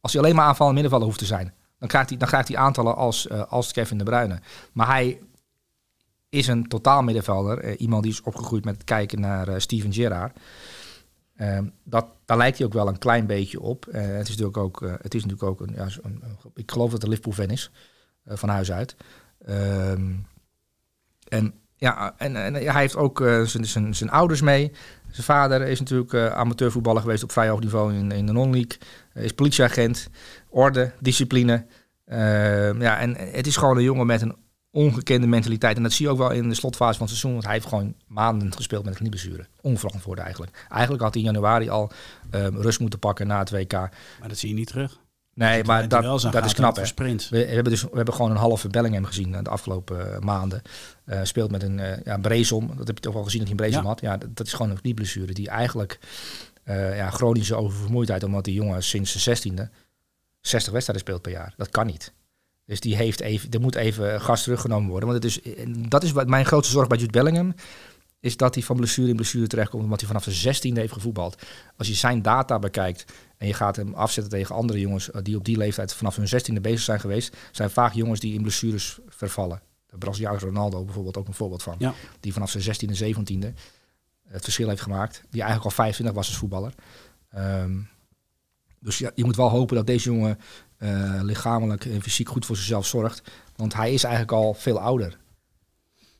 [0.00, 2.56] Als hij alleen maar aanvallende middenvallen hoeft te zijn, dan krijgt hij, dan krijgt hij
[2.56, 4.40] aantallen als, uh, als Kevin de Bruyne.
[4.72, 5.20] Maar hij
[6.32, 7.64] is een totaal middenvelder.
[7.64, 10.38] Uh, iemand die is opgegroeid met kijken naar uh, Steven Gerrard.
[11.36, 13.86] Uh, dat, daar lijkt hij ook wel een klein beetje op.
[13.88, 16.22] Uh, het is natuurlijk ook, uh, het is natuurlijk ook een, ja, een,
[16.54, 17.70] ik geloof dat het Liverpool fan is,
[18.26, 18.96] van huis uit.
[19.44, 20.12] Ehm,
[21.28, 24.72] en ja, en, en hij heeft ook zijn, ouders mee.
[25.10, 28.78] Zijn vader is natuurlijk amateurvoetballer geweest op vrij hoog niveau in, in de non-league.
[29.14, 30.08] is politieagent,
[30.48, 31.66] orde, discipline.
[32.04, 34.36] Ehm, ja, en het is gewoon een jongen met een
[34.72, 35.76] ongekende mentaliteit.
[35.76, 37.32] En dat zie je ook wel in de slotfase van het seizoen.
[37.32, 39.46] Want hij heeft gewoon maanden gespeeld met een knieblessure.
[39.60, 40.66] Onverantwoord eigenlijk.
[40.68, 41.90] Eigenlijk had hij in januari al
[42.30, 43.72] um, rust moeten pakken na het WK.
[43.72, 45.00] Maar dat zie je niet terug.
[45.34, 46.78] Nee, dat maar dat, dat is knap.
[46.82, 47.28] Sprint.
[47.28, 50.62] We, we, hebben dus, we hebben gewoon een halve Bellingham gezien de afgelopen uh, maanden.
[51.04, 52.66] Uh, speelt met een, uh, ja, Brezom.
[52.76, 53.88] Dat heb je toch wel gezien dat hij een Brezom ja.
[53.88, 54.00] had.
[54.00, 55.98] Ja, dat, dat, is gewoon een knieblessure die eigenlijk
[56.94, 58.22] ja, chronische oververmoeidheid.
[58.24, 59.70] Omdat die jongen sinds zijn zestiende
[60.40, 61.54] 60 wedstrijden speelt per jaar.
[61.56, 62.12] Dat kan niet.
[62.72, 65.08] Dus die heeft even, er moet even gas teruggenomen worden.
[65.08, 67.54] Want het is, dat is wat mijn grootste zorg bij Jude Bellingham.
[68.20, 69.82] Is dat hij van blessure in blessure terechtkomt.
[69.82, 71.42] Omdat hij vanaf zijn 16e heeft gevoetbald.
[71.76, 73.04] Als je zijn data bekijkt.
[73.36, 75.10] En je gaat hem afzetten tegen andere jongens.
[75.10, 77.36] eh, die op die leeftijd vanaf hun 16e bezig zijn geweest.
[77.50, 79.62] Zijn vaak jongens die in blessures vervallen.
[79.86, 81.74] De Braziliaanse Ronaldo bijvoorbeeld ook een voorbeeld van.
[81.78, 81.94] Ja.
[82.20, 83.52] Die vanaf zijn 16e, 17e
[84.28, 85.22] het verschil heeft gemaakt.
[85.30, 86.74] Die eigenlijk al 25 was als voetballer.
[87.30, 87.78] Ehm,
[88.80, 90.38] dus ja, je moet wel hopen dat deze jongen
[90.82, 93.22] eh, lichamelijk en fysiek goed voor zichzelf zorgt.
[93.56, 95.20] Want hij is eigenlijk al veel ouder.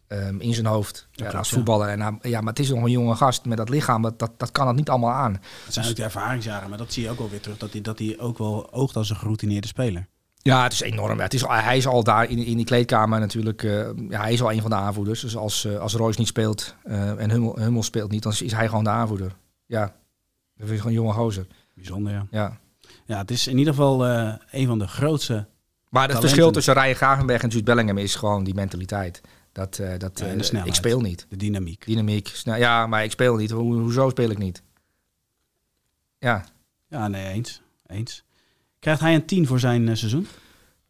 [0.07, 1.57] Ehm, in zijn hoofd ja, klopt, als ja.
[1.57, 1.89] voetballer.
[1.89, 4.03] En hij- ja, maar het is nog een jonge gast met dat lichaam.
[4.03, 5.33] Dat, dat, dat kan het niet allemaal aan.
[5.65, 7.59] Het zijn ook de ervaringsjaren, maar dat zie je ook wel weer terug.
[7.59, 10.07] Dat hij, dat hij ook wel oogt als een geroutineerde speler.
[10.43, 11.21] Ja, het is enorm.
[11.21, 13.63] Het is, al- hij is al daar in, in die kleedkamer natuurlijk.
[13.63, 15.21] eh, ja, hij is al een van de aanvoerders.
[15.21, 18.53] Dus als, eh, als Royce niet speelt eh, en Hummel, Hummel speelt niet, dan is
[18.53, 19.35] hij gewoon de aanvoerder.
[19.67, 19.95] Ja,
[20.57, 21.47] dat is gewoon een jonge gozer.
[21.75, 22.27] Bijzonder, ja.
[22.31, 22.59] Ja.
[23.13, 25.33] Ja, het is in ieder geval eh, een van de grootste...
[25.35, 25.43] Maar
[26.03, 26.21] het Talenten.
[26.21, 29.21] verschil tussen Ryan Gravenberg en Jude Bellingham is gewoon die mentaliteit.
[29.53, 30.67] Dat, eh, dat de eh, snelheid.
[30.71, 31.27] ik speel niet.
[31.29, 31.87] De dynamiek.
[31.87, 32.29] Dynamiek.
[32.29, 33.51] snel- ja, maar ik speel niet.
[33.51, 34.63] Ho- hoezo speel ik niet?
[36.19, 36.45] Ja.
[36.89, 37.61] Ja, nee, eens.
[37.87, 38.25] eens.
[38.79, 40.27] Krijgt hij een 10 voor zijn seizoen?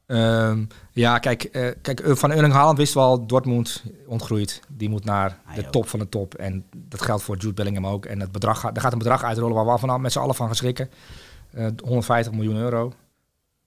[0.07, 1.49] Ehm, ja, kijk,
[1.83, 4.61] kijk, van Erling Haaland wisten we al, Dortmund ontgroeit.
[4.69, 5.73] Die moet naar Hij de ook.
[5.73, 6.35] top van de top.
[6.35, 8.05] En dat geldt voor Jude Bellingham ook.
[8.07, 10.47] En het bedrag, er gaat een bedrag uitrollen waar we vanaf met z'n allen van
[10.47, 10.91] gaan schrikken.
[11.53, 12.93] Eh, 150 miljoen euro.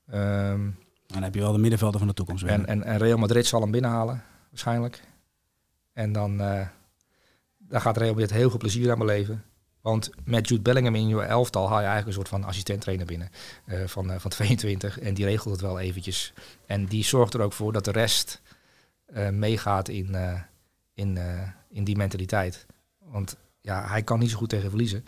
[0.07, 0.69] Ehm,
[1.07, 2.51] Dan heb je wel de middenvelder van de toekomst weer.
[2.51, 5.01] en, en, en Real Madrid zal hem binnenhalen, waarschijnlijk.
[5.93, 6.67] En dan, eh
[7.57, 9.43] dan gaat Real Madrid heel veel plezier aan beleven.
[9.81, 13.29] Want met Jude Bellingham in je elftal haal je eigenlijk een soort van assistent-trainer binnen
[13.65, 14.99] eh, van, eh, van 22.
[14.99, 16.33] En die regelt het wel eventjes.
[16.65, 18.41] En die zorgt er ook voor dat de rest
[19.05, 20.41] eh, meegaat in, eh,
[20.93, 22.65] in, eh, in die mentaliteit.
[22.99, 25.05] Want ja, hij kan niet zo goed tegen verliezen.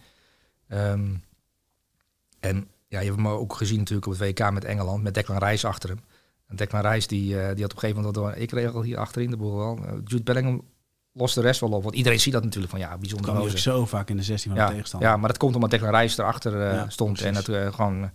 [0.67, 1.15] Ehm,
[2.39, 5.37] en ja, je hebt hem ook gezien natuurlijk op het WK met Engeland, met Declan
[5.37, 5.99] Rice achter hem.
[6.47, 9.29] En Declan Rice die, eh, die had op een gegeven moment ik regel hier achterin
[9.29, 9.79] de boel wel.
[9.85, 10.61] Eh, Jude Bellingham
[11.13, 11.83] lost de rest wel op.
[11.83, 13.59] Want iedereen ziet dat natuurlijk van ja, bijzonder ook gozer.
[13.59, 15.09] zo vaak in de 16 van de tegenstander.
[15.09, 17.21] ja, maar dat komt omdat Declan Rice erachter Ja, stond.
[17.21, 18.09] En dat gewoon.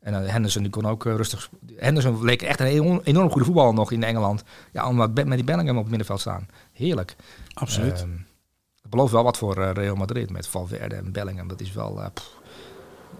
[0.00, 1.50] En Henderson die kon ook rustig.
[1.76, 4.42] Henderson leek echt een enorm, goede voetballer nog in Engeland.
[4.72, 6.48] Ja, omdat met die Bellingham op het middenveld staan.
[6.72, 7.16] Heerlijk.
[7.54, 8.00] Absoluut.
[8.00, 8.10] Ehm,
[8.82, 11.48] het belooft wel wat voor Real Madrid met Valverde en Bellingham.
[11.48, 12.10] Dat is wel.
[12.14, 12.39] pff.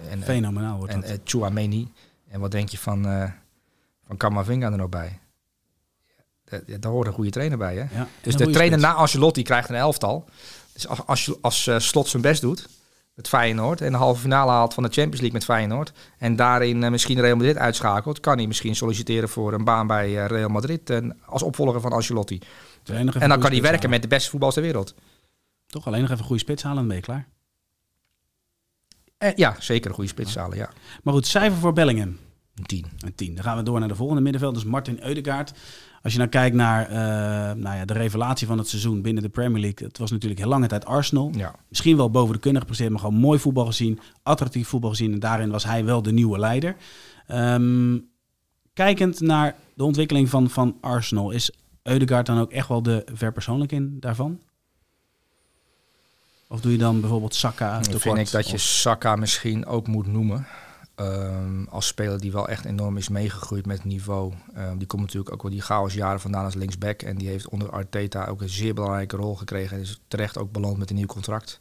[0.08, 1.10] En, eh, Fenomenaal wordt en dat.
[1.10, 1.92] uh, Chouameni.
[2.28, 3.30] En wat denk je van, eh
[4.10, 5.18] van Camavinga er nog bij?
[6.80, 7.98] Daar hoort een goede trainer bij, hè?
[7.98, 8.92] ja, Dus en de trainer spits.
[8.92, 10.28] na Ancelotti krijgt een elftal.
[10.72, 12.68] Dus als, als, eh, Slot zijn best doet
[13.14, 13.80] met Feyenoord...
[13.80, 15.92] en de halve finale haalt van de Champions League met Feyenoord...
[16.18, 18.20] en daarin eh, misschien Real Madrid uitschakelt...
[18.20, 20.90] kan hij misschien solliciteren voor een baan bij eh, Real Madrid...
[20.90, 22.38] en als opvolger van Ancelotti.
[22.84, 24.94] En dan kan hij werken met de beste voetballers ter wereld.
[25.66, 27.28] Toch alleen nog even goede spits halen en ben je klaar.
[29.20, 30.70] Eh, ja, zeker een goede spits halen, ja.
[31.02, 32.16] Maar goed, cijfer voor Bellingham.
[32.54, 32.86] Een tien.
[32.98, 33.34] Een 10.
[33.34, 34.54] Dan gaan we door naar de volgende middenveld.
[34.54, 35.52] Dus Martin Eudegaard.
[36.02, 36.96] Als je nou kijkt naar eh,
[37.56, 39.86] nou ja, de revelatie van het seizoen binnen de Premier League.
[39.86, 41.30] Het was natuurlijk heel lange tijd Arsenal.
[41.34, 41.54] Ja.
[41.68, 44.00] Misschien wel boven de kunnen gepresteerd, maar gewoon mooi voetbal gezien.
[44.22, 45.12] Attractief voetbal gezien.
[45.12, 46.76] En daarin was hij wel de nieuwe leider.
[47.26, 47.98] Ehm,
[48.72, 51.30] kijkend naar de ontwikkeling van, van Arsenal.
[51.30, 51.52] Is
[51.82, 54.40] Eudegaard dan ook echt wel de verpersoonlijk in daarvan?
[56.52, 60.06] Of doe je dan bijvoorbeeld Saka Dan vind ik dat je Saka misschien ook moet
[60.06, 60.46] noemen.
[60.94, 64.32] Ehm, als speler die wel echt enorm is meegegroeid met het niveau.
[64.54, 67.02] Ehm, die komt natuurlijk ook wel die chaos jaren vandaan als linksback.
[67.02, 69.76] En die heeft onder Arteta ook een zeer belangrijke rol gekregen.
[69.76, 71.60] En is terecht ook beland met een nieuw contract.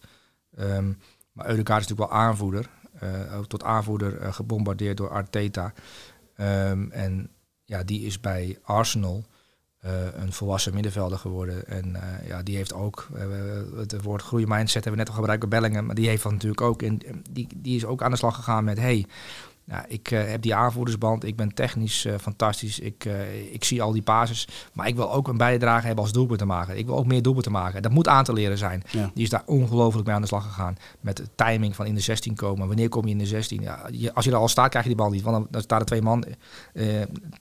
[0.55, 0.91] Ehm,
[1.31, 2.69] maar Eudegaard is natuurlijk wel aanvoerder.
[2.99, 5.73] Eh, ook tot aanvoerder eh, gebombardeerd door Arteta.
[6.89, 7.29] En
[7.65, 9.25] ja, die is bij Arsenal
[10.15, 11.67] een volwassen middenvelder geworden.
[11.67, 13.25] En eh, ja, die heeft ook, eh,
[13.75, 16.61] het woord groeimindset hebben we net al gebruikt bij Bellingham, maar die heeft dat natuurlijk
[16.61, 16.81] ook.
[16.81, 19.05] En eh, die, die is ook aan de slag gegaan met, hey,
[19.69, 23.81] ja, ik eh, heb die aanvoerdersband, ik ben technisch eh, fantastisch, ik, eh, ik zie
[23.81, 26.77] al die basis, maar ik wil ook een bijdrage hebben als doelpunt te maken.
[26.77, 27.81] Ik wil ook meer doelpunten maken.
[27.81, 28.83] Dat moet aan te leren zijn.
[28.91, 29.11] Ja.
[29.13, 30.77] Die is daar ongelooflijk mee aan de slag gegaan.
[30.99, 32.67] Met de timing van in de 16 komen.
[32.67, 33.61] Wanneer kom je in de 16?
[33.61, 35.21] Ja, je, als je er al staat, krijg je die bal niet.
[35.21, 36.25] Want dan, dan staan er twee man
[36.73, 36.85] eh,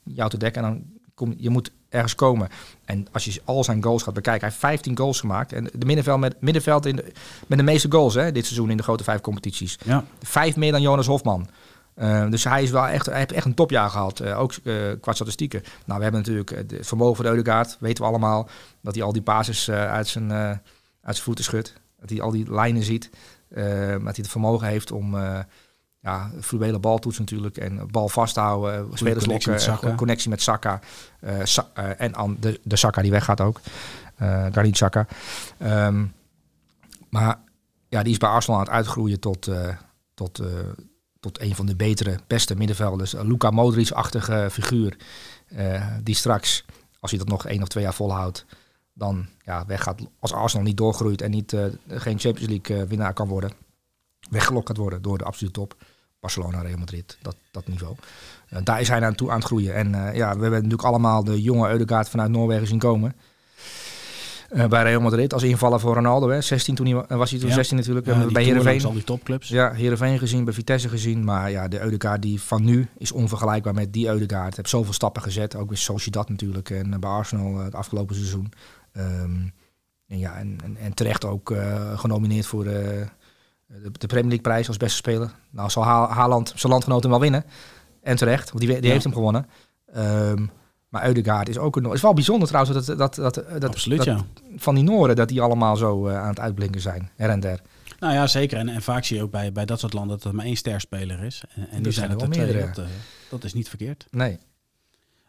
[0.03, 0.65] jou te dekken.
[0.65, 0.85] En dan
[1.19, 2.49] kom je moet ergens komen.
[2.85, 4.41] En als je al zijn goals gaat bekijken.
[4.41, 5.53] Hij heeft 15 goals gemaakt.
[5.53, 7.13] En de middenveld met, middenveld in de,
[7.47, 9.79] met de meeste goals hè, dit seizoen in de grote vijf competities.
[9.85, 11.49] Ja, Vijf meer dan Jonas Hofman.
[11.95, 14.75] Eh, dus hij, is wel echt, hij heeft echt een topjaar gehad, eh, ook eh,
[15.01, 15.63] qua statistieken.
[15.85, 18.49] Nou, we hebben natuurlijk eh, het vermogen van de Eudegaard, weten we allemaal.
[18.81, 20.61] Dat hij al die basis eh, uit, zijn, eh, uit
[21.03, 21.73] zijn voeten schudt.
[22.01, 23.11] Dat hij al die lijnen ziet.
[23.49, 25.39] Eh, dat hij het vermogen heeft om eh
[26.01, 27.57] ja, fluwele baltoets natuurlijk.
[27.57, 29.95] En bal vasthouden, eh, spelers connectie lokken, met eh, Saka.
[29.95, 30.81] connectie met Saka.
[31.21, 33.61] eh, Sa- en aan de, de Saka die weggaat ook.
[34.17, 35.07] Eh Granit Saka.
[35.59, 36.05] Ehm,
[37.09, 37.41] maar
[37.89, 39.51] ja, die is bij Arsenal aan het uitgroeien tot,
[40.15, 40.43] tot,
[41.21, 43.13] tot een van de betere, beste middenvelders.
[43.13, 44.97] Luka Modric-achtige figuur.
[46.03, 46.65] die straks,
[47.01, 48.45] als hij dat nog één of twee jaar volhoudt,
[48.93, 50.01] dan ja, weggaat.
[50.19, 51.57] Als Arsenal niet doorgroeit en niet,
[51.89, 53.53] geen Champions League winnaar kan worden,
[54.31, 55.75] weggelokt worden door de absolute top.
[56.29, 57.95] Barcelona, Real Madrid, dat, dat niveau.
[58.49, 59.75] Eh, daar is hij naartoe aan het groeien.
[59.75, 63.15] En eh, ja, we hebben natuurlijk allemaal de jonge Eudegaard vanuit Noorwegen zien komen.
[64.49, 66.29] Eh, bij Real Madrid als invaller voor Ronaldo.
[66.29, 66.41] Hè.
[66.41, 67.55] 16 toen hij, wa- was hij toen Ja.
[67.55, 68.07] 16 natuurlijk.
[68.07, 68.85] Ja, bij Heerenveen.
[68.85, 69.49] al die topclubs.
[69.49, 71.25] Ja, Heerenveen gezien, bij Vitesse gezien.
[71.25, 74.57] Maar ja, de Eudegaard die van nu is onvergelijkbaar met die Eudegaard.
[74.57, 75.57] Heb zoveel stappen gezet.
[75.57, 76.71] Ook bij Sociedad natuurlijk.
[76.71, 78.53] En bij Arsenal het afgelopen seizoen.
[78.93, 79.41] Ehm,
[80.07, 81.55] en, ja, en, en, en terecht ook
[81.95, 83.07] genomineerd voor de,
[83.69, 85.31] de, de Premier League prijs als beste speler.
[85.51, 87.45] Nou zal Ha- Haaland zijn landgenoten wel winnen.
[88.03, 88.91] En terecht, want die, die Ja.
[88.93, 89.47] heeft hem gewonnen.
[89.93, 90.47] Ehm,
[90.89, 91.85] maar Eudegaard is ook een...
[91.85, 94.25] Het is wel bijzonder trouwens dat, dat, dat, dat, Absoluut, dat- ja.
[94.57, 95.17] van die Noren...
[95.17, 97.11] dat die allemaal zo eh, aan het uitblinken zijn.
[97.17, 97.61] Her en der.
[97.99, 98.59] Nou ja, zeker.
[98.59, 100.57] En, en vaak zie je ook bij, bij dat soort landen dat er maar één
[100.57, 101.43] sterspeler is.
[101.55, 102.67] En, en Er zijn er wel meerdere.
[102.67, 102.85] Dat, eh,
[103.31, 104.07] dat is niet verkeerd.
[104.11, 104.39] Nee.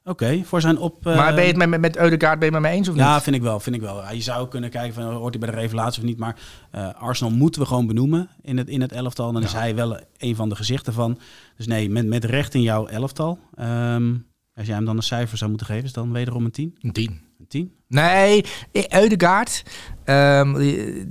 [0.04, 1.08] Oké, voor zijn op...
[1.08, 2.89] eh, maar ben je het met, met, met Eudegaard ben je het met me eens
[2.89, 3.24] of Ja, niet?
[3.24, 3.60] vind ik wel.
[3.60, 4.02] Vind ik wel.
[4.02, 6.18] Ja, Je zou kunnen kijken van hoort hij bij de revelatie of niet.
[6.18, 6.36] Maar
[6.72, 9.32] eh, Arsenal moeten we gewoon benoemen in het, in het elftal.
[9.32, 11.20] Dan is hij wel een van de gezichten van.
[11.58, 13.39] Dus nee, met, met recht in jouw elftal.
[13.56, 14.14] Ehm,
[14.56, 16.78] als jij hem dan een cijfer zou moeten geven, is dan wederom een 10?
[16.82, 17.22] Een tien.
[17.39, 17.74] Een 10?
[17.88, 18.45] Nee,
[18.89, 19.64] Eudegaard,
[20.04, 20.58] ehm,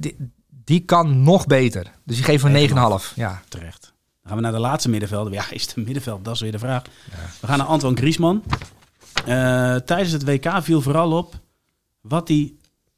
[0.01, 0.17] die,
[0.65, 1.87] die, kan nog beter.
[2.05, 3.15] Dus die geeft een 9,5.
[3.15, 3.43] Ja.
[3.49, 3.81] Terecht.
[3.83, 5.33] Dan gaan we naar de laatste middenvelder.
[5.33, 6.25] Ja, is het een middenveld?
[6.25, 6.83] Dat is weer de vraag.
[7.41, 8.43] We gaan naar Antoine Griezmann.
[9.27, 11.41] Eh, tijdens het WK viel vooral op
[12.01, 12.53] wat hij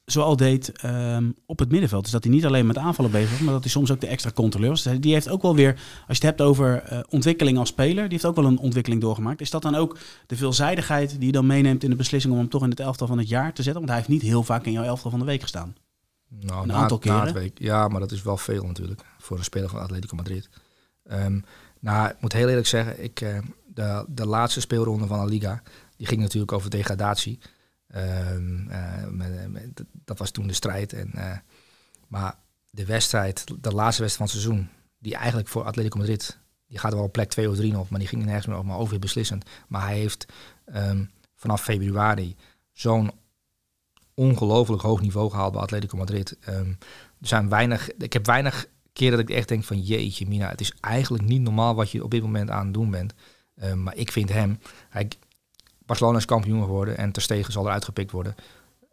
[0.04, 2.02] zoal deed ehm, op het middenveld.
[2.02, 4.06] Dus dat hij niet alleen met aanvallen bezig was, maar dat hij soms ook de
[4.06, 4.82] extra controleur was.
[5.00, 8.12] Die heeft ook wel weer, als je het hebt over eh, ontwikkeling als speler, die
[8.12, 9.40] heeft ook wel een ontwikkeling doorgemaakt.
[9.40, 12.48] Is dat dan ook de veelzijdigheid die je dan meeneemt in de beslissing om hem
[12.48, 13.74] toch in het elftal van het jaar te zetten?
[13.74, 15.74] Want hij heeft niet heel vaak in jouw elftal van de week gestaan.
[16.40, 17.24] Nou, Een na- aantal na keren.
[17.26, 17.58] het week.
[17.58, 20.48] Ja, maar dat is wel veel natuurlijk voor een speler van Atletico Madrid.
[21.04, 21.40] Ehm,
[21.80, 23.38] nou, ik moet heel eerlijk zeggen, ik, eh,
[23.74, 25.62] de, de laatste speelronde van La Liga,
[26.00, 27.38] die ging natuurlijk over degradatie.
[27.86, 29.06] Ehm, eh,
[29.48, 30.92] met- dat was toen de strijd.
[30.92, 31.38] En, eh,
[32.08, 32.38] maar
[32.70, 36.92] de wedstrijd, de laatste wedstrijd van het seizoen, die eigenlijk voor Atletico Madrid, die gaat
[36.92, 39.44] wel op plek 2 of 3 nog, maar die ging nergens meer over, maar beslissend.
[39.68, 40.26] Maar hij heeft
[40.64, 42.36] ehm, vanaf februari
[42.72, 43.10] zo'n
[44.14, 46.36] ongelooflijk hoog niveau gehaald bij Atletico Madrid.
[46.40, 46.68] Ehm,
[47.20, 50.60] er zijn weinig, ik heb weinig keren dat ik echt denk van jeetje mina, het
[50.60, 53.14] is eigenlijk niet normaal wat je op dit moment aan het doen bent.
[53.74, 55.08] Maar ik vind hem, hij,
[55.90, 58.34] Barcelona is kampioen geworden en Ter Stegen zal eruit gepikt worden.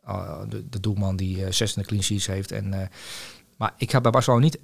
[0.07, 2.51] Uh, de, de doelman die uh, 16 clean sheets heeft.
[2.51, 2.81] En, uh,
[3.57, 4.59] maar ik heb bij Barcelona niet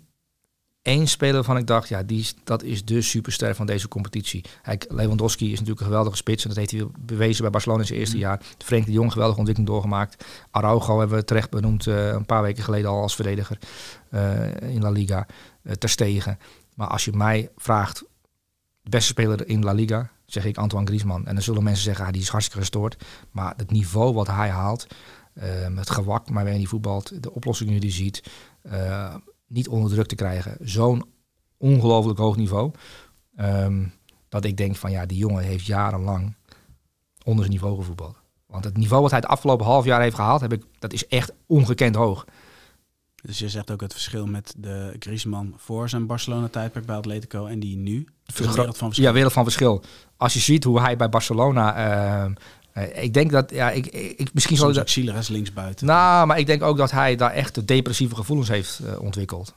[0.81, 4.45] één speler waarvan ik dacht, ja, die dat is de superster van deze competitie.
[4.87, 7.99] Lewandowski is natuurlijk een geweldige spits en dat heeft hij bewezen bij Barcelona in zijn
[7.99, 8.41] eerste jaar.
[8.57, 10.25] Frenkie de Jong geweldige ontwikkeling doorgemaakt.
[10.51, 13.57] Araujo hebben we terecht benoemd uh, een paar weken geleden al als verdediger
[14.61, 15.27] in La Liga.
[15.77, 16.39] Ter stegen.
[16.73, 18.03] Maar als je mij vraagt,
[18.81, 21.25] de beste speler in La Liga, zeg ik Antoine Griezmann.
[21.25, 23.03] En dan zullen mensen zeggen, ah, die is hartstikke gestoord.
[23.31, 24.87] Maar het niveau wat hij haalt,
[25.33, 25.43] uh,
[25.75, 28.23] het gewak waarmee hij voetbalt, de oplossingen die hij ziet,
[28.63, 29.15] uh,
[29.47, 30.57] niet onder druk te krijgen.
[30.61, 31.05] Zo'n
[31.57, 32.71] ongelooflijk hoog niveau.
[33.39, 33.93] Um,
[34.29, 36.35] dat ik denk van ja, die jongen heeft jarenlang
[37.23, 38.17] onder zijn niveau gevoetbald.
[38.45, 41.07] Want het niveau wat hij het afgelopen half jaar heeft gehaald, heb ik, dat is
[41.07, 42.25] echt ongekend hoog.
[43.25, 47.59] Dus je zegt ook het verschil met de Griezmann voor zijn Barcelona-tijdperk bij Atletico en
[47.59, 48.07] die nu.
[48.25, 49.07] Dus een wereld van verschil.
[49.07, 49.83] Ja, wereld van verschil.
[50.17, 51.77] Als je ziet hoe hij bij Barcelona...
[52.25, 52.31] Uh,
[52.77, 53.51] uh, ik denk dat...
[53.51, 55.85] Ja, ik, ik, misschien zal ook zielig als linksbuiten.
[55.85, 59.53] Nou, maar ik denk ook dat hij daar echt de depressieve gevoelens heeft uh, ontwikkeld.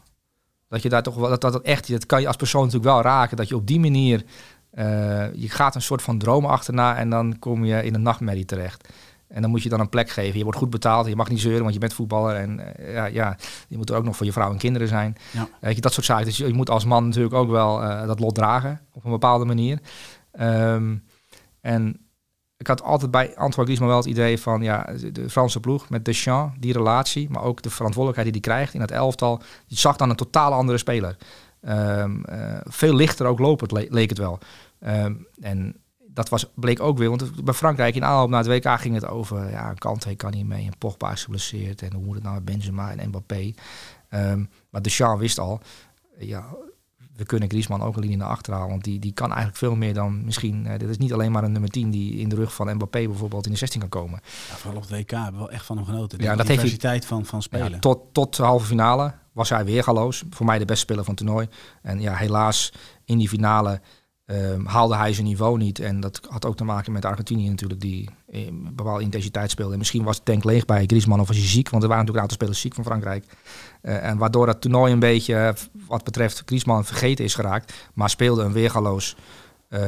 [0.68, 1.28] Dat je daar toch wel...
[1.28, 3.36] Dat, dat, dat, echt, dat kan je als persoon natuurlijk wel raken.
[3.36, 4.22] Dat je op die manier...
[5.34, 8.88] Je gaat een soort van dromen achterna en dan kom je in een nachtmerrie terecht.
[9.29, 10.39] En dan moet je dan een plek geven.
[10.39, 12.37] Je wordt goed betaald, je mag niet zeuren, want je bent voetballer.
[12.37, 13.37] En uh, ja, ja,
[13.68, 15.16] je moet er ook nog voor je vrouw en kinderen zijn.
[15.33, 15.49] Ja.
[15.61, 16.24] Weet je, dat soort zaken.
[16.24, 19.11] Dus je, je moet als man natuurlijk ook wel uh, dat lot dragen, op een
[19.11, 19.79] bepaalde manier.
[20.41, 21.05] Um,
[21.61, 22.01] en
[22.57, 24.62] ik had altijd bij Antoine Griezmann wel het idee van...
[24.62, 27.31] ja, de Franse ploeg met Deschamps, die relatie...
[27.31, 29.43] maar ook de verantwoordelijkheid die hij krijgt in het elftal...
[29.66, 31.16] je zag dan een totaal andere speler.
[31.68, 32.24] Um,
[32.64, 34.39] veel lichter ook lopend, le leek het wel.
[34.87, 35.77] Um, en
[36.16, 39.06] dat was, bleek ook weer, want bij Frankrijk in aanloop naar het WK ging het
[39.06, 42.34] over, ja, Kanté kan niet mee en Pogba is geblesseerd en hoe moet het nou
[42.34, 43.52] met Benzema en Mbappé.
[44.10, 45.60] Um, maar Deschamps wist al,
[46.18, 46.44] ja,
[47.16, 49.74] we kunnen Griezmann ook een linie naar achter halen, want die, die kan eigenlijk veel
[49.74, 52.36] meer dan misschien, uh, dit is niet alleen maar een nummer 10 die in de
[52.36, 54.20] rug van Mbappé bijvoorbeeld in de 16 kan komen.
[54.48, 56.18] Ja, vooral op het WK hebben we wel echt van hem genoten.
[56.18, 57.70] De ja, dat diversiteit heeft van, van spelen.
[57.70, 60.24] Ja, tot, tot de halve finale was hij weergaloos.
[60.30, 61.48] Voor mij de beste speler van het toernooi.
[61.82, 62.72] En ja, helaas
[63.04, 63.80] in die finale
[64.27, 65.79] Um, haalde hij zijn niveau niet.
[65.79, 69.72] En dat had ook te maken met Argentinië natuurlijk, die in bepaalde intensiteit speelde.
[69.72, 72.05] En misschien was het tank leeg bij Griezmann of was hij ziek, want er waren
[72.05, 73.24] natuurlijk een aantal spelers ziek van Frankrijk.
[73.83, 75.55] Uh, en waardoor dat toernooi een beetje,
[75.87, 77.91] wat betreft Griezmann, vergeten is geraakt.
[77.95, 79.16] Maar speelde een weergaloos
[79.70, 79.81] uh,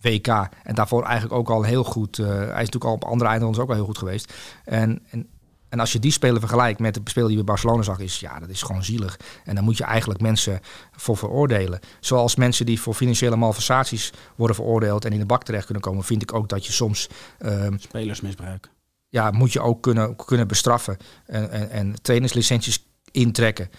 [0.00, 0.26] WK.
[0.62, 2.18] En daarvoor eigenlijk ook al heel goed.
[2.18, 4.34] eh, hij is natuurlijk al op andere eindrondes ook al heel goed geweest.
[4.64, 5.28] En, en,
[5.76, 8.38] en als je die speler vergelijkt met de speler die bij Barcelona zag, is ja,
[8.38, 9.18] dat is gewoon zielig.
[9.44, 10.60] En dan moet je eigenlijk mensen
[10.92, 11.80] voor veroordelen.
[12.00, 16.04] Zoals mensen die voor financiële malversaties worden veroordeeld en in de bak terecht kunnen komen,
[16.04, 17.08] vind ik ook dat je soms
[17.38, 18.70] ehm, Spelersmisbruik.
[19.08, 20.96] ja, moet je ook kunnen, kunnen bestraffen
[21.26, 23.70] en, en, en trainerslicenties intrekken.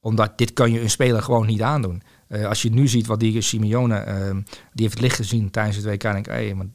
[0.00, 2.02] Omdat dit kan je een speler gewoon niet aandoen.
[2.28, 4.40] Eh, als je nu ziet wat die Simeone, ehm,
[4.72, 6.04] die heeft het licht gezien tijdens het WK.
[6.04, 6.66] En denk ik, hé, maar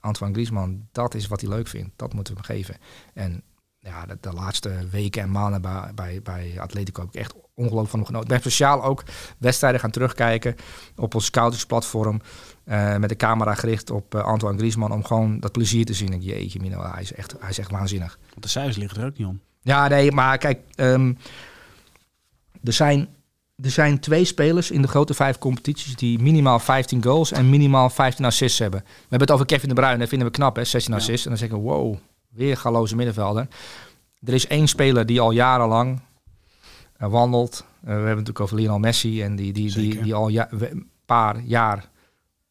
[0.00, 1.90] Antoine Griezmann, dat is wat hij leuk vindt.
[1.96, 2.76] Dat moeten we hem geven.
[3.14, 3.42] En
[3.86, 7.90] ja, de, de laatste weken en maanden bij, bij, bij Atletico heb ik echt ongelooflijk
[7.90, 8.26] van genoten.
[8.26, 9.02] Ik ben speciaal ook
[9.38, 10.54] wedstrijden gaan terugkijken
[10.96, 12.20] op ons scoutingsplatform.
[12.64, 14.92] eh, met de camera gericht op eh, Antoine Griezmann.
[14.92, 16.12] Om gewoon dat plezier te zien.
[16.12, 18.18] Ik, jeetje, Mino, hij is, echt, hij is echt waanzinnig.
[18.30, 19.40] Want de cijfers liggen er ook niet om.
[19.60, 21.12] Ja, nee, maar kijk, ehm,
[22.64, 23.08] er, zijn,
[23.62, 27.90] er zijn twee spelers in de grote vijf competities die minimaal 15 goals en minimaal
[27.90, 28.80] 15 assists hebben.
[28.80, 30.98] We hebben het over Kevin de Bruyne, dat vinden we knap, hè, 16 Ja.
[30.98, 31.24] assists.
[31.24, 31.96] En dan zeggen we, wow,
[32.36, 33.48] weer galoze middenvelder.
[34.24, 36.00] Er is één speler die al jarenlang
[36.96, 37.64] eh, wandelt.
[37.66, 40.90] Eh, we hebben het natuurlijk over Lionel Messi en die, die, die, die al een
[41.06, 41.88] paar jaar,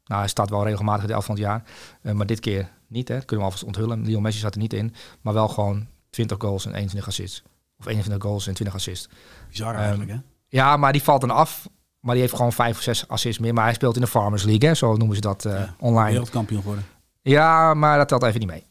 [0.06, 1.64] nou hij staat wel regelmatig in de elf van het jaar,
[2.02, 4.02] eh, maar dit keer niet, hè, dat kunnen we alvast onthullen.
[4.04, 7.44] Lionel Messi zat er niet in, maar wel gewoon 20 goals en 21 assists.
[7.80, 9.10] Of 21 goals en 20 assists.
[9.50, 10.18] Bizar Ehm, eigenlijk, hè?
[10.48, 11.70] Ja, maar die valt dan af.
[12.00, 13.54] Maar die heeft gewoon vijf of zes assists meer.
[13.54, 16.10] Maar hij speelt in de Farmers League, hè, zo noemen ze dat Ja, online.
[16.10, 16.86] Wereldkampioen geworden.
[17.22, 18.64] Ja, maar dat telt even niet mee.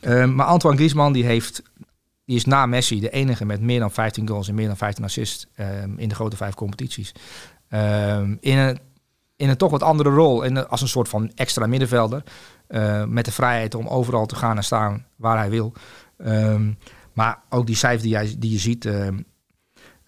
[0.00, 1.62] Ehm, maar Antoine Griezmann die heeft,
[2.24, 5.04] die is na Messi de enige met meer dan 15 goals en meer dan 15
[5.04, 7.12] assists ehm, in de grote vijf competities.
[7.68, 8.78] Ehm, in, een,
[9.36, 12.22] in een toch wat andere rol, in, als een soort van extra middenvelder.
[12.68, 15.72] eh, met de vrijheid om overal te gaan en staan waar hij wil.
[17.12, 18.88] Maar ook die cijfers die, jij, die je ziet,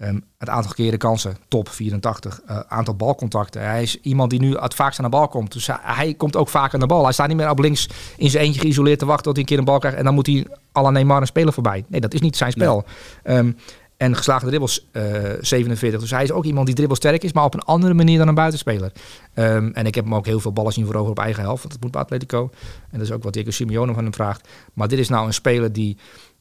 [0.00, 2.40] ehm, het aantal keren kansen, top 84.
[2.46, 3.62] eh, aantal balcontacten.
[3.62, 5.52] Hij is iemand die nu het vaakst aan de bal komt.
[5.52, 7.04] Dus hij, hij komt ook vaak aan de bal.
[7.04, 9.48] Hij staat niet meer op links in zijn eentje geïsoleerd te wachten tot hij een
[9.48, 9.98] keer een bal krijgt.
[9.98, 11.84] En dan moet hij la Neymar een speler voorbij.
[11.88, 12.84] Nee, dat is niet zijn spel.
[13.22, 13.52] Ehm,
[13.96, 15.02] en geslaagde dribbles eh
[15.40, 16.00] 47.
[16.00, 18.34] Dus hij is ook iemand die dribbelsterk is, maar op een andere manier dan een
[18.34, 18.92] buitenspeler.
[19.34, 21.60] Ehm, en ik heb hem ook heel veel ballen zien veroveren op eigen helft.
[21.60, 22.50] Want dat moet bij Atletico.
[22.90, 24.48] En dat is ook wat Diego Simeone van hem vraagt.
[24.74, 25.96] Maar dit is nou een speler die...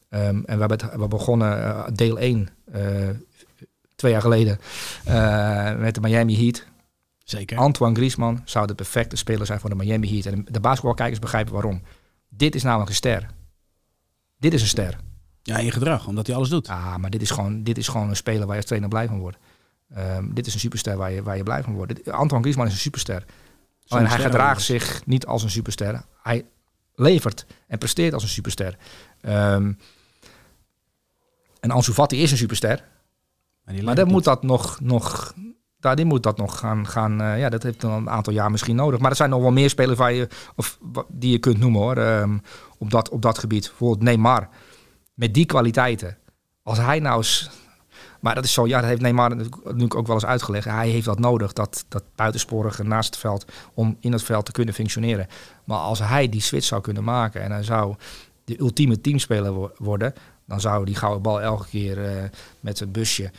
[0.10, 2.82] en we hebben, het, we begonnen eh, deel 1 eh,
[4.00, 4.60] twee jaar geleden
[5.06, 6.66] eh, met de Miami Heat.
[7.24, 7.58] Zeker.
[7.58, 10.26] Antoine Griezmann zou de perfecte speler zijn voor de Miami Heat.
[10.26, 11.82] En de basketbalkijkers begrijpen waarom.
[12.30, 13.28] Dit is namelijk een ster.
[14.39, 14.97] Dit is een ster.
[15.43, 16.68] Ja, in gedrag, omdat hij alles doet.
[16.68, 19.08] Ah, maar dit is gewoon, dit is gewoon een speler waar je als trainer blij
[19.08, 19.38] van wordt.
[19.93, 21.95] Ehm, dit is een superster waar je, waar je blij van wordt.
[21.95, 23.26] Dit- Antoine Griezmann is een superster.
[23.88, 26.04] Alleen hij gedraagt zich niet als een superster.
[26.22, 26.45] Hij
[26.95, 28.78] levert en presteert als een superster.
[29.22, 29.72] Ehm,
[31.60, 32.84] en Ansu Fati is een superster.
[33.70, 35.34] Maar, die Maar levert dan moet dat nog, nog,
[35.80, 38.52] daar, die moet dat nog gaan, gaan eh, ja, dat heeft dan een aantal jaar
[38.52, 39.00] misschien nodig.
[39.00, 41.98] Maar er zijn nog wel meer spelers waar je, of, die je kunt noemen hoor,
[41.98, 42.38] ehm,
[42.78, 43.68] op, dat, op dat gebied.
[43.68, 44.50] Bijvoorbeeld Neymar,
[45.14, 46.18] met die kwaliteiten.
[46.64, 47.50] Als hij nou eens,
[48.20, 50.66] maar dat is zo, ja, dat heeft Neymar natuurlijk ook wel eens uitgelegd.
[50.66, 54.52] Hij heeft dat nodig, dat, dat buitensporige naast het veld, om in het veld te
[54.52, 55.28] kunnen functioneren.
[55.64, 57.96] Maar als hij die switch zou kunnen maken en hij zou
[58.44, 60.14] de ultieme teamspeler wo- worden,
[60.46, 62.24] dan zou die gouden bal elke keer eh,
[62.60, 63.32] met een busje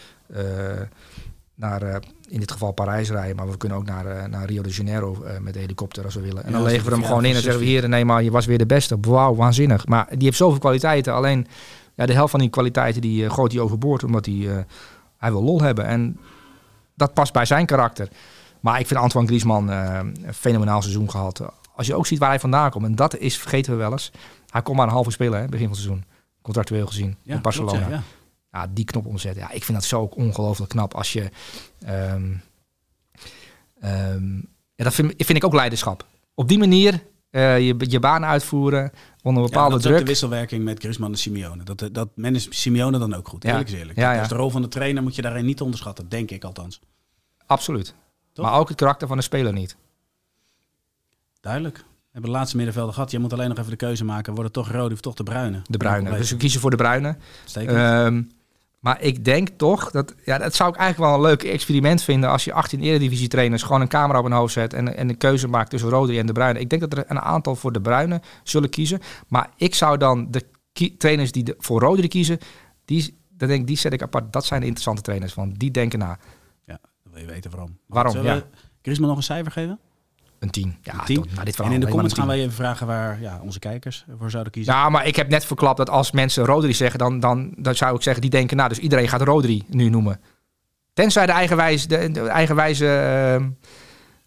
[1.54, 1.96] naar, eh,
[2.28, 3.36] in dit geval Parijs rijden.
[3.36, 6.14] Maar we kunnen ook naar, eh, naar Rio de Janeiro eh, met de helikopter als
[6.14, 6.44] we willen.
[6.44, 8.22] En Ja, dan als legen we hem gewoon in en zeggen we hier, nee maar
[8.22, 8.98] je was weer de beste.
[9.00, 9.86] Wauw, waanzinnig.
[9.86, 11.14] Maar die heeft zoveel kwaliteiten.
[11.14, 11.46] Alleen
[12.00, 14.64] ja, de helft van die kwaliteiten die eh, gooit hij overboord omdat hij, eh,
[15.16, 15.84] hij wil lol hebben.
[15.84, 16.18] En
[16.94, 18.08] dat past bij zijn karakter.
[18.60, 21.42] Maar ik vind Antoine Griezmann eh, een fenomenaal seizoen gehad.
[21.74, 22.84] Als je ook ziet waar hij vandaan komt.
[22.84, 24.12] En dat is, vergeten we wel eens.
[24.50, 26.04] Hij komt maar een halve spelen, hè, begin van het seizoen.
[26.42, 27.16] Contractueel gezien.
[27.22, 27.72] Ja, in Barcelona.
[27.78, 28.02] klopt, ja, ja.
[28.52, 29.42] Ja, die knop omzetten.
[29.42, 30.94] Ja, ik vind dat zo ook ongelooflijk knap.
[30.94, 31.30] Als je.
[31.80, 32.32] ehm,
[33.80, 34.34] ehm,
[34.74, 36.06] ja, dat vind, vind ik ook leiderschap.
[36.34, 38.90] Op die manier eh, je, je baan uitvoeren
[39.22, 40.04] onder Ja, bepaalde dat is ook druk.
[40.04, 41.62] de wisselwerking met Griezmann en Simeone.
[41.64, 43.42] Dat, dat managt Simeone dan ook goed.
[43.42, 43.50] Ja.
[43.50, 43.98] Eerlijk is eerlijk.
[43.98, 44.18] Ja, ja.
[44.18, 46.08] Dus de rol van de trainer moet je daarin niet onderschatten.
[46.08, 46.80] Denk ik althans.
[47.46, 47.94] Absoluut.
[48.32, 48.44] Toch?
[48.44, 49.76] Maar ook het karakter van de speler niet.
[51.40, 51.76] Duidelijk.
[51.76, 53.10] We hebben de laatste middenvelder gehad.
[53.10, 54.34] Je moet alleen nog even de keuze maken.
[54.34, 55.62] Wordt het toch rode of toch de bruine?
[55.66, 56.16] De bruine.
[56.16, 57.16] Dus we kiezen voor de bruine.
[57.40, 58.26] Uitstekend.
[58.80, 60.14] Maar ik denk toch dat.
[60.24, 62.30] Ja, dat zou ik eigenlijk wel een leuk experiment vinden.
[62.30, 64.74] Als je 18 Eredivisie trainers gewoon een camera op hun hoofd zet.
[64.74, 66.60] En, en een keuze maakt tussen Rodri en de bruine.
[66.60, 69.00] Ik denk dat er een aantal voor de bruine zullen kiezen.
[69.28, 70.46] Maar ik zou dan de
[70.98, 72.38] trainers die de, voor Rodri kiezen.
[72.84, 74.32] Die, dan denk ik, die zet ik apart.
[74.32, 75.32] Dat zijn de interessante trainers.
[75.32, 76.18] Van die denken na.
[76.64, 77.78] ja, dan wil je weten waarom.
[77.86, 78.42] Waarom, Zullen ja.
[78.82, 79.78] Griezmann nog een cijfer geven?
[80.40, 80.76] Een 10.
[80.82, 81.16] Ja, Een tien?
[81.16, 82.34] toch, nou, dit verhaal en in de comments gaan 10.
[82.34, 84.74] wij even vragen waar ja, onze kijkers voor zouden kiezen.
[84.74, 87.96] Ja, maar ik heb net verklapt dat als mensen Rodri zeggen, dan, dan, dan zou
[87.96, 90.20] ik zeggen, die denken, nou, dus iedereen gaat Rodri nu noemen.
[90.92, 93.48] Tenzij de eigenwijze, de, de eigenwijze ehm,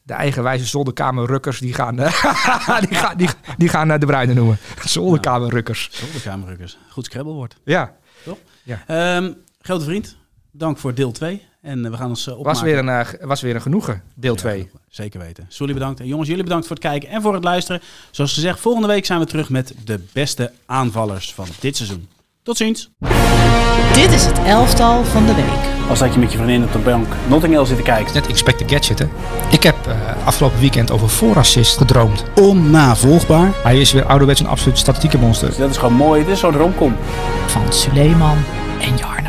[0.03, 4.57] de eigenwijze zolderkamerrukkers, die gaan, eh, die gaan, die, die gaan eh, de Bruyne noemen.
[4.85, 5.89] Zolderkamerrukkers.
[5.91, 6.77] Zolderkamerrukkers.
[6.89, 7.57] Goed scrabblewoord.
[7.63, 7.95] Ja,
[8.87, 10.17] Ehm grote vriend,
[10.51, 11.47] dank voor deel 2.
[11.63, 14.35] En eh, we gaan ons uh, was weer, een, eh, was weer een genoegen, deel
[14.35, 14.69] 2.
[14.89, 15.45] zeker weten.
[15.47, 15.99] Sully bedankt.
[15.99, 17.81] En jongens, jullie bedankt voor het kijken en voor het luisteren.
[18.11, 22.07] Zoals gezegd, volgende week zijn we terug met de beste aanvallers van dit seizoen.
[22.43, 22.89] Tot ziens.
[23.93, 25.89] Dit is het elftal van de week.
[25.89, 28.13] Als dat je met je vriendin op de bank Notting Hill zit te kijken.
[28.13, 29.05] Net Inspect the Gadget, hè.
[29.51, 32.23] Ik heb eh, afgelopen weekend over voorassist gedroomd.
[32.35, 33.51] Onnavolgbaar.
[33.63, 35.57] Hij is weer ouderwets een absoluut statistieke monster.
[35.57, 36.23] Dat is gewoon mooi.
[36.23, 36.95] Dit is zo'n romcom.
[37.47, 38.37] Van Suleiman
[38.79, 39.22] en Jarno.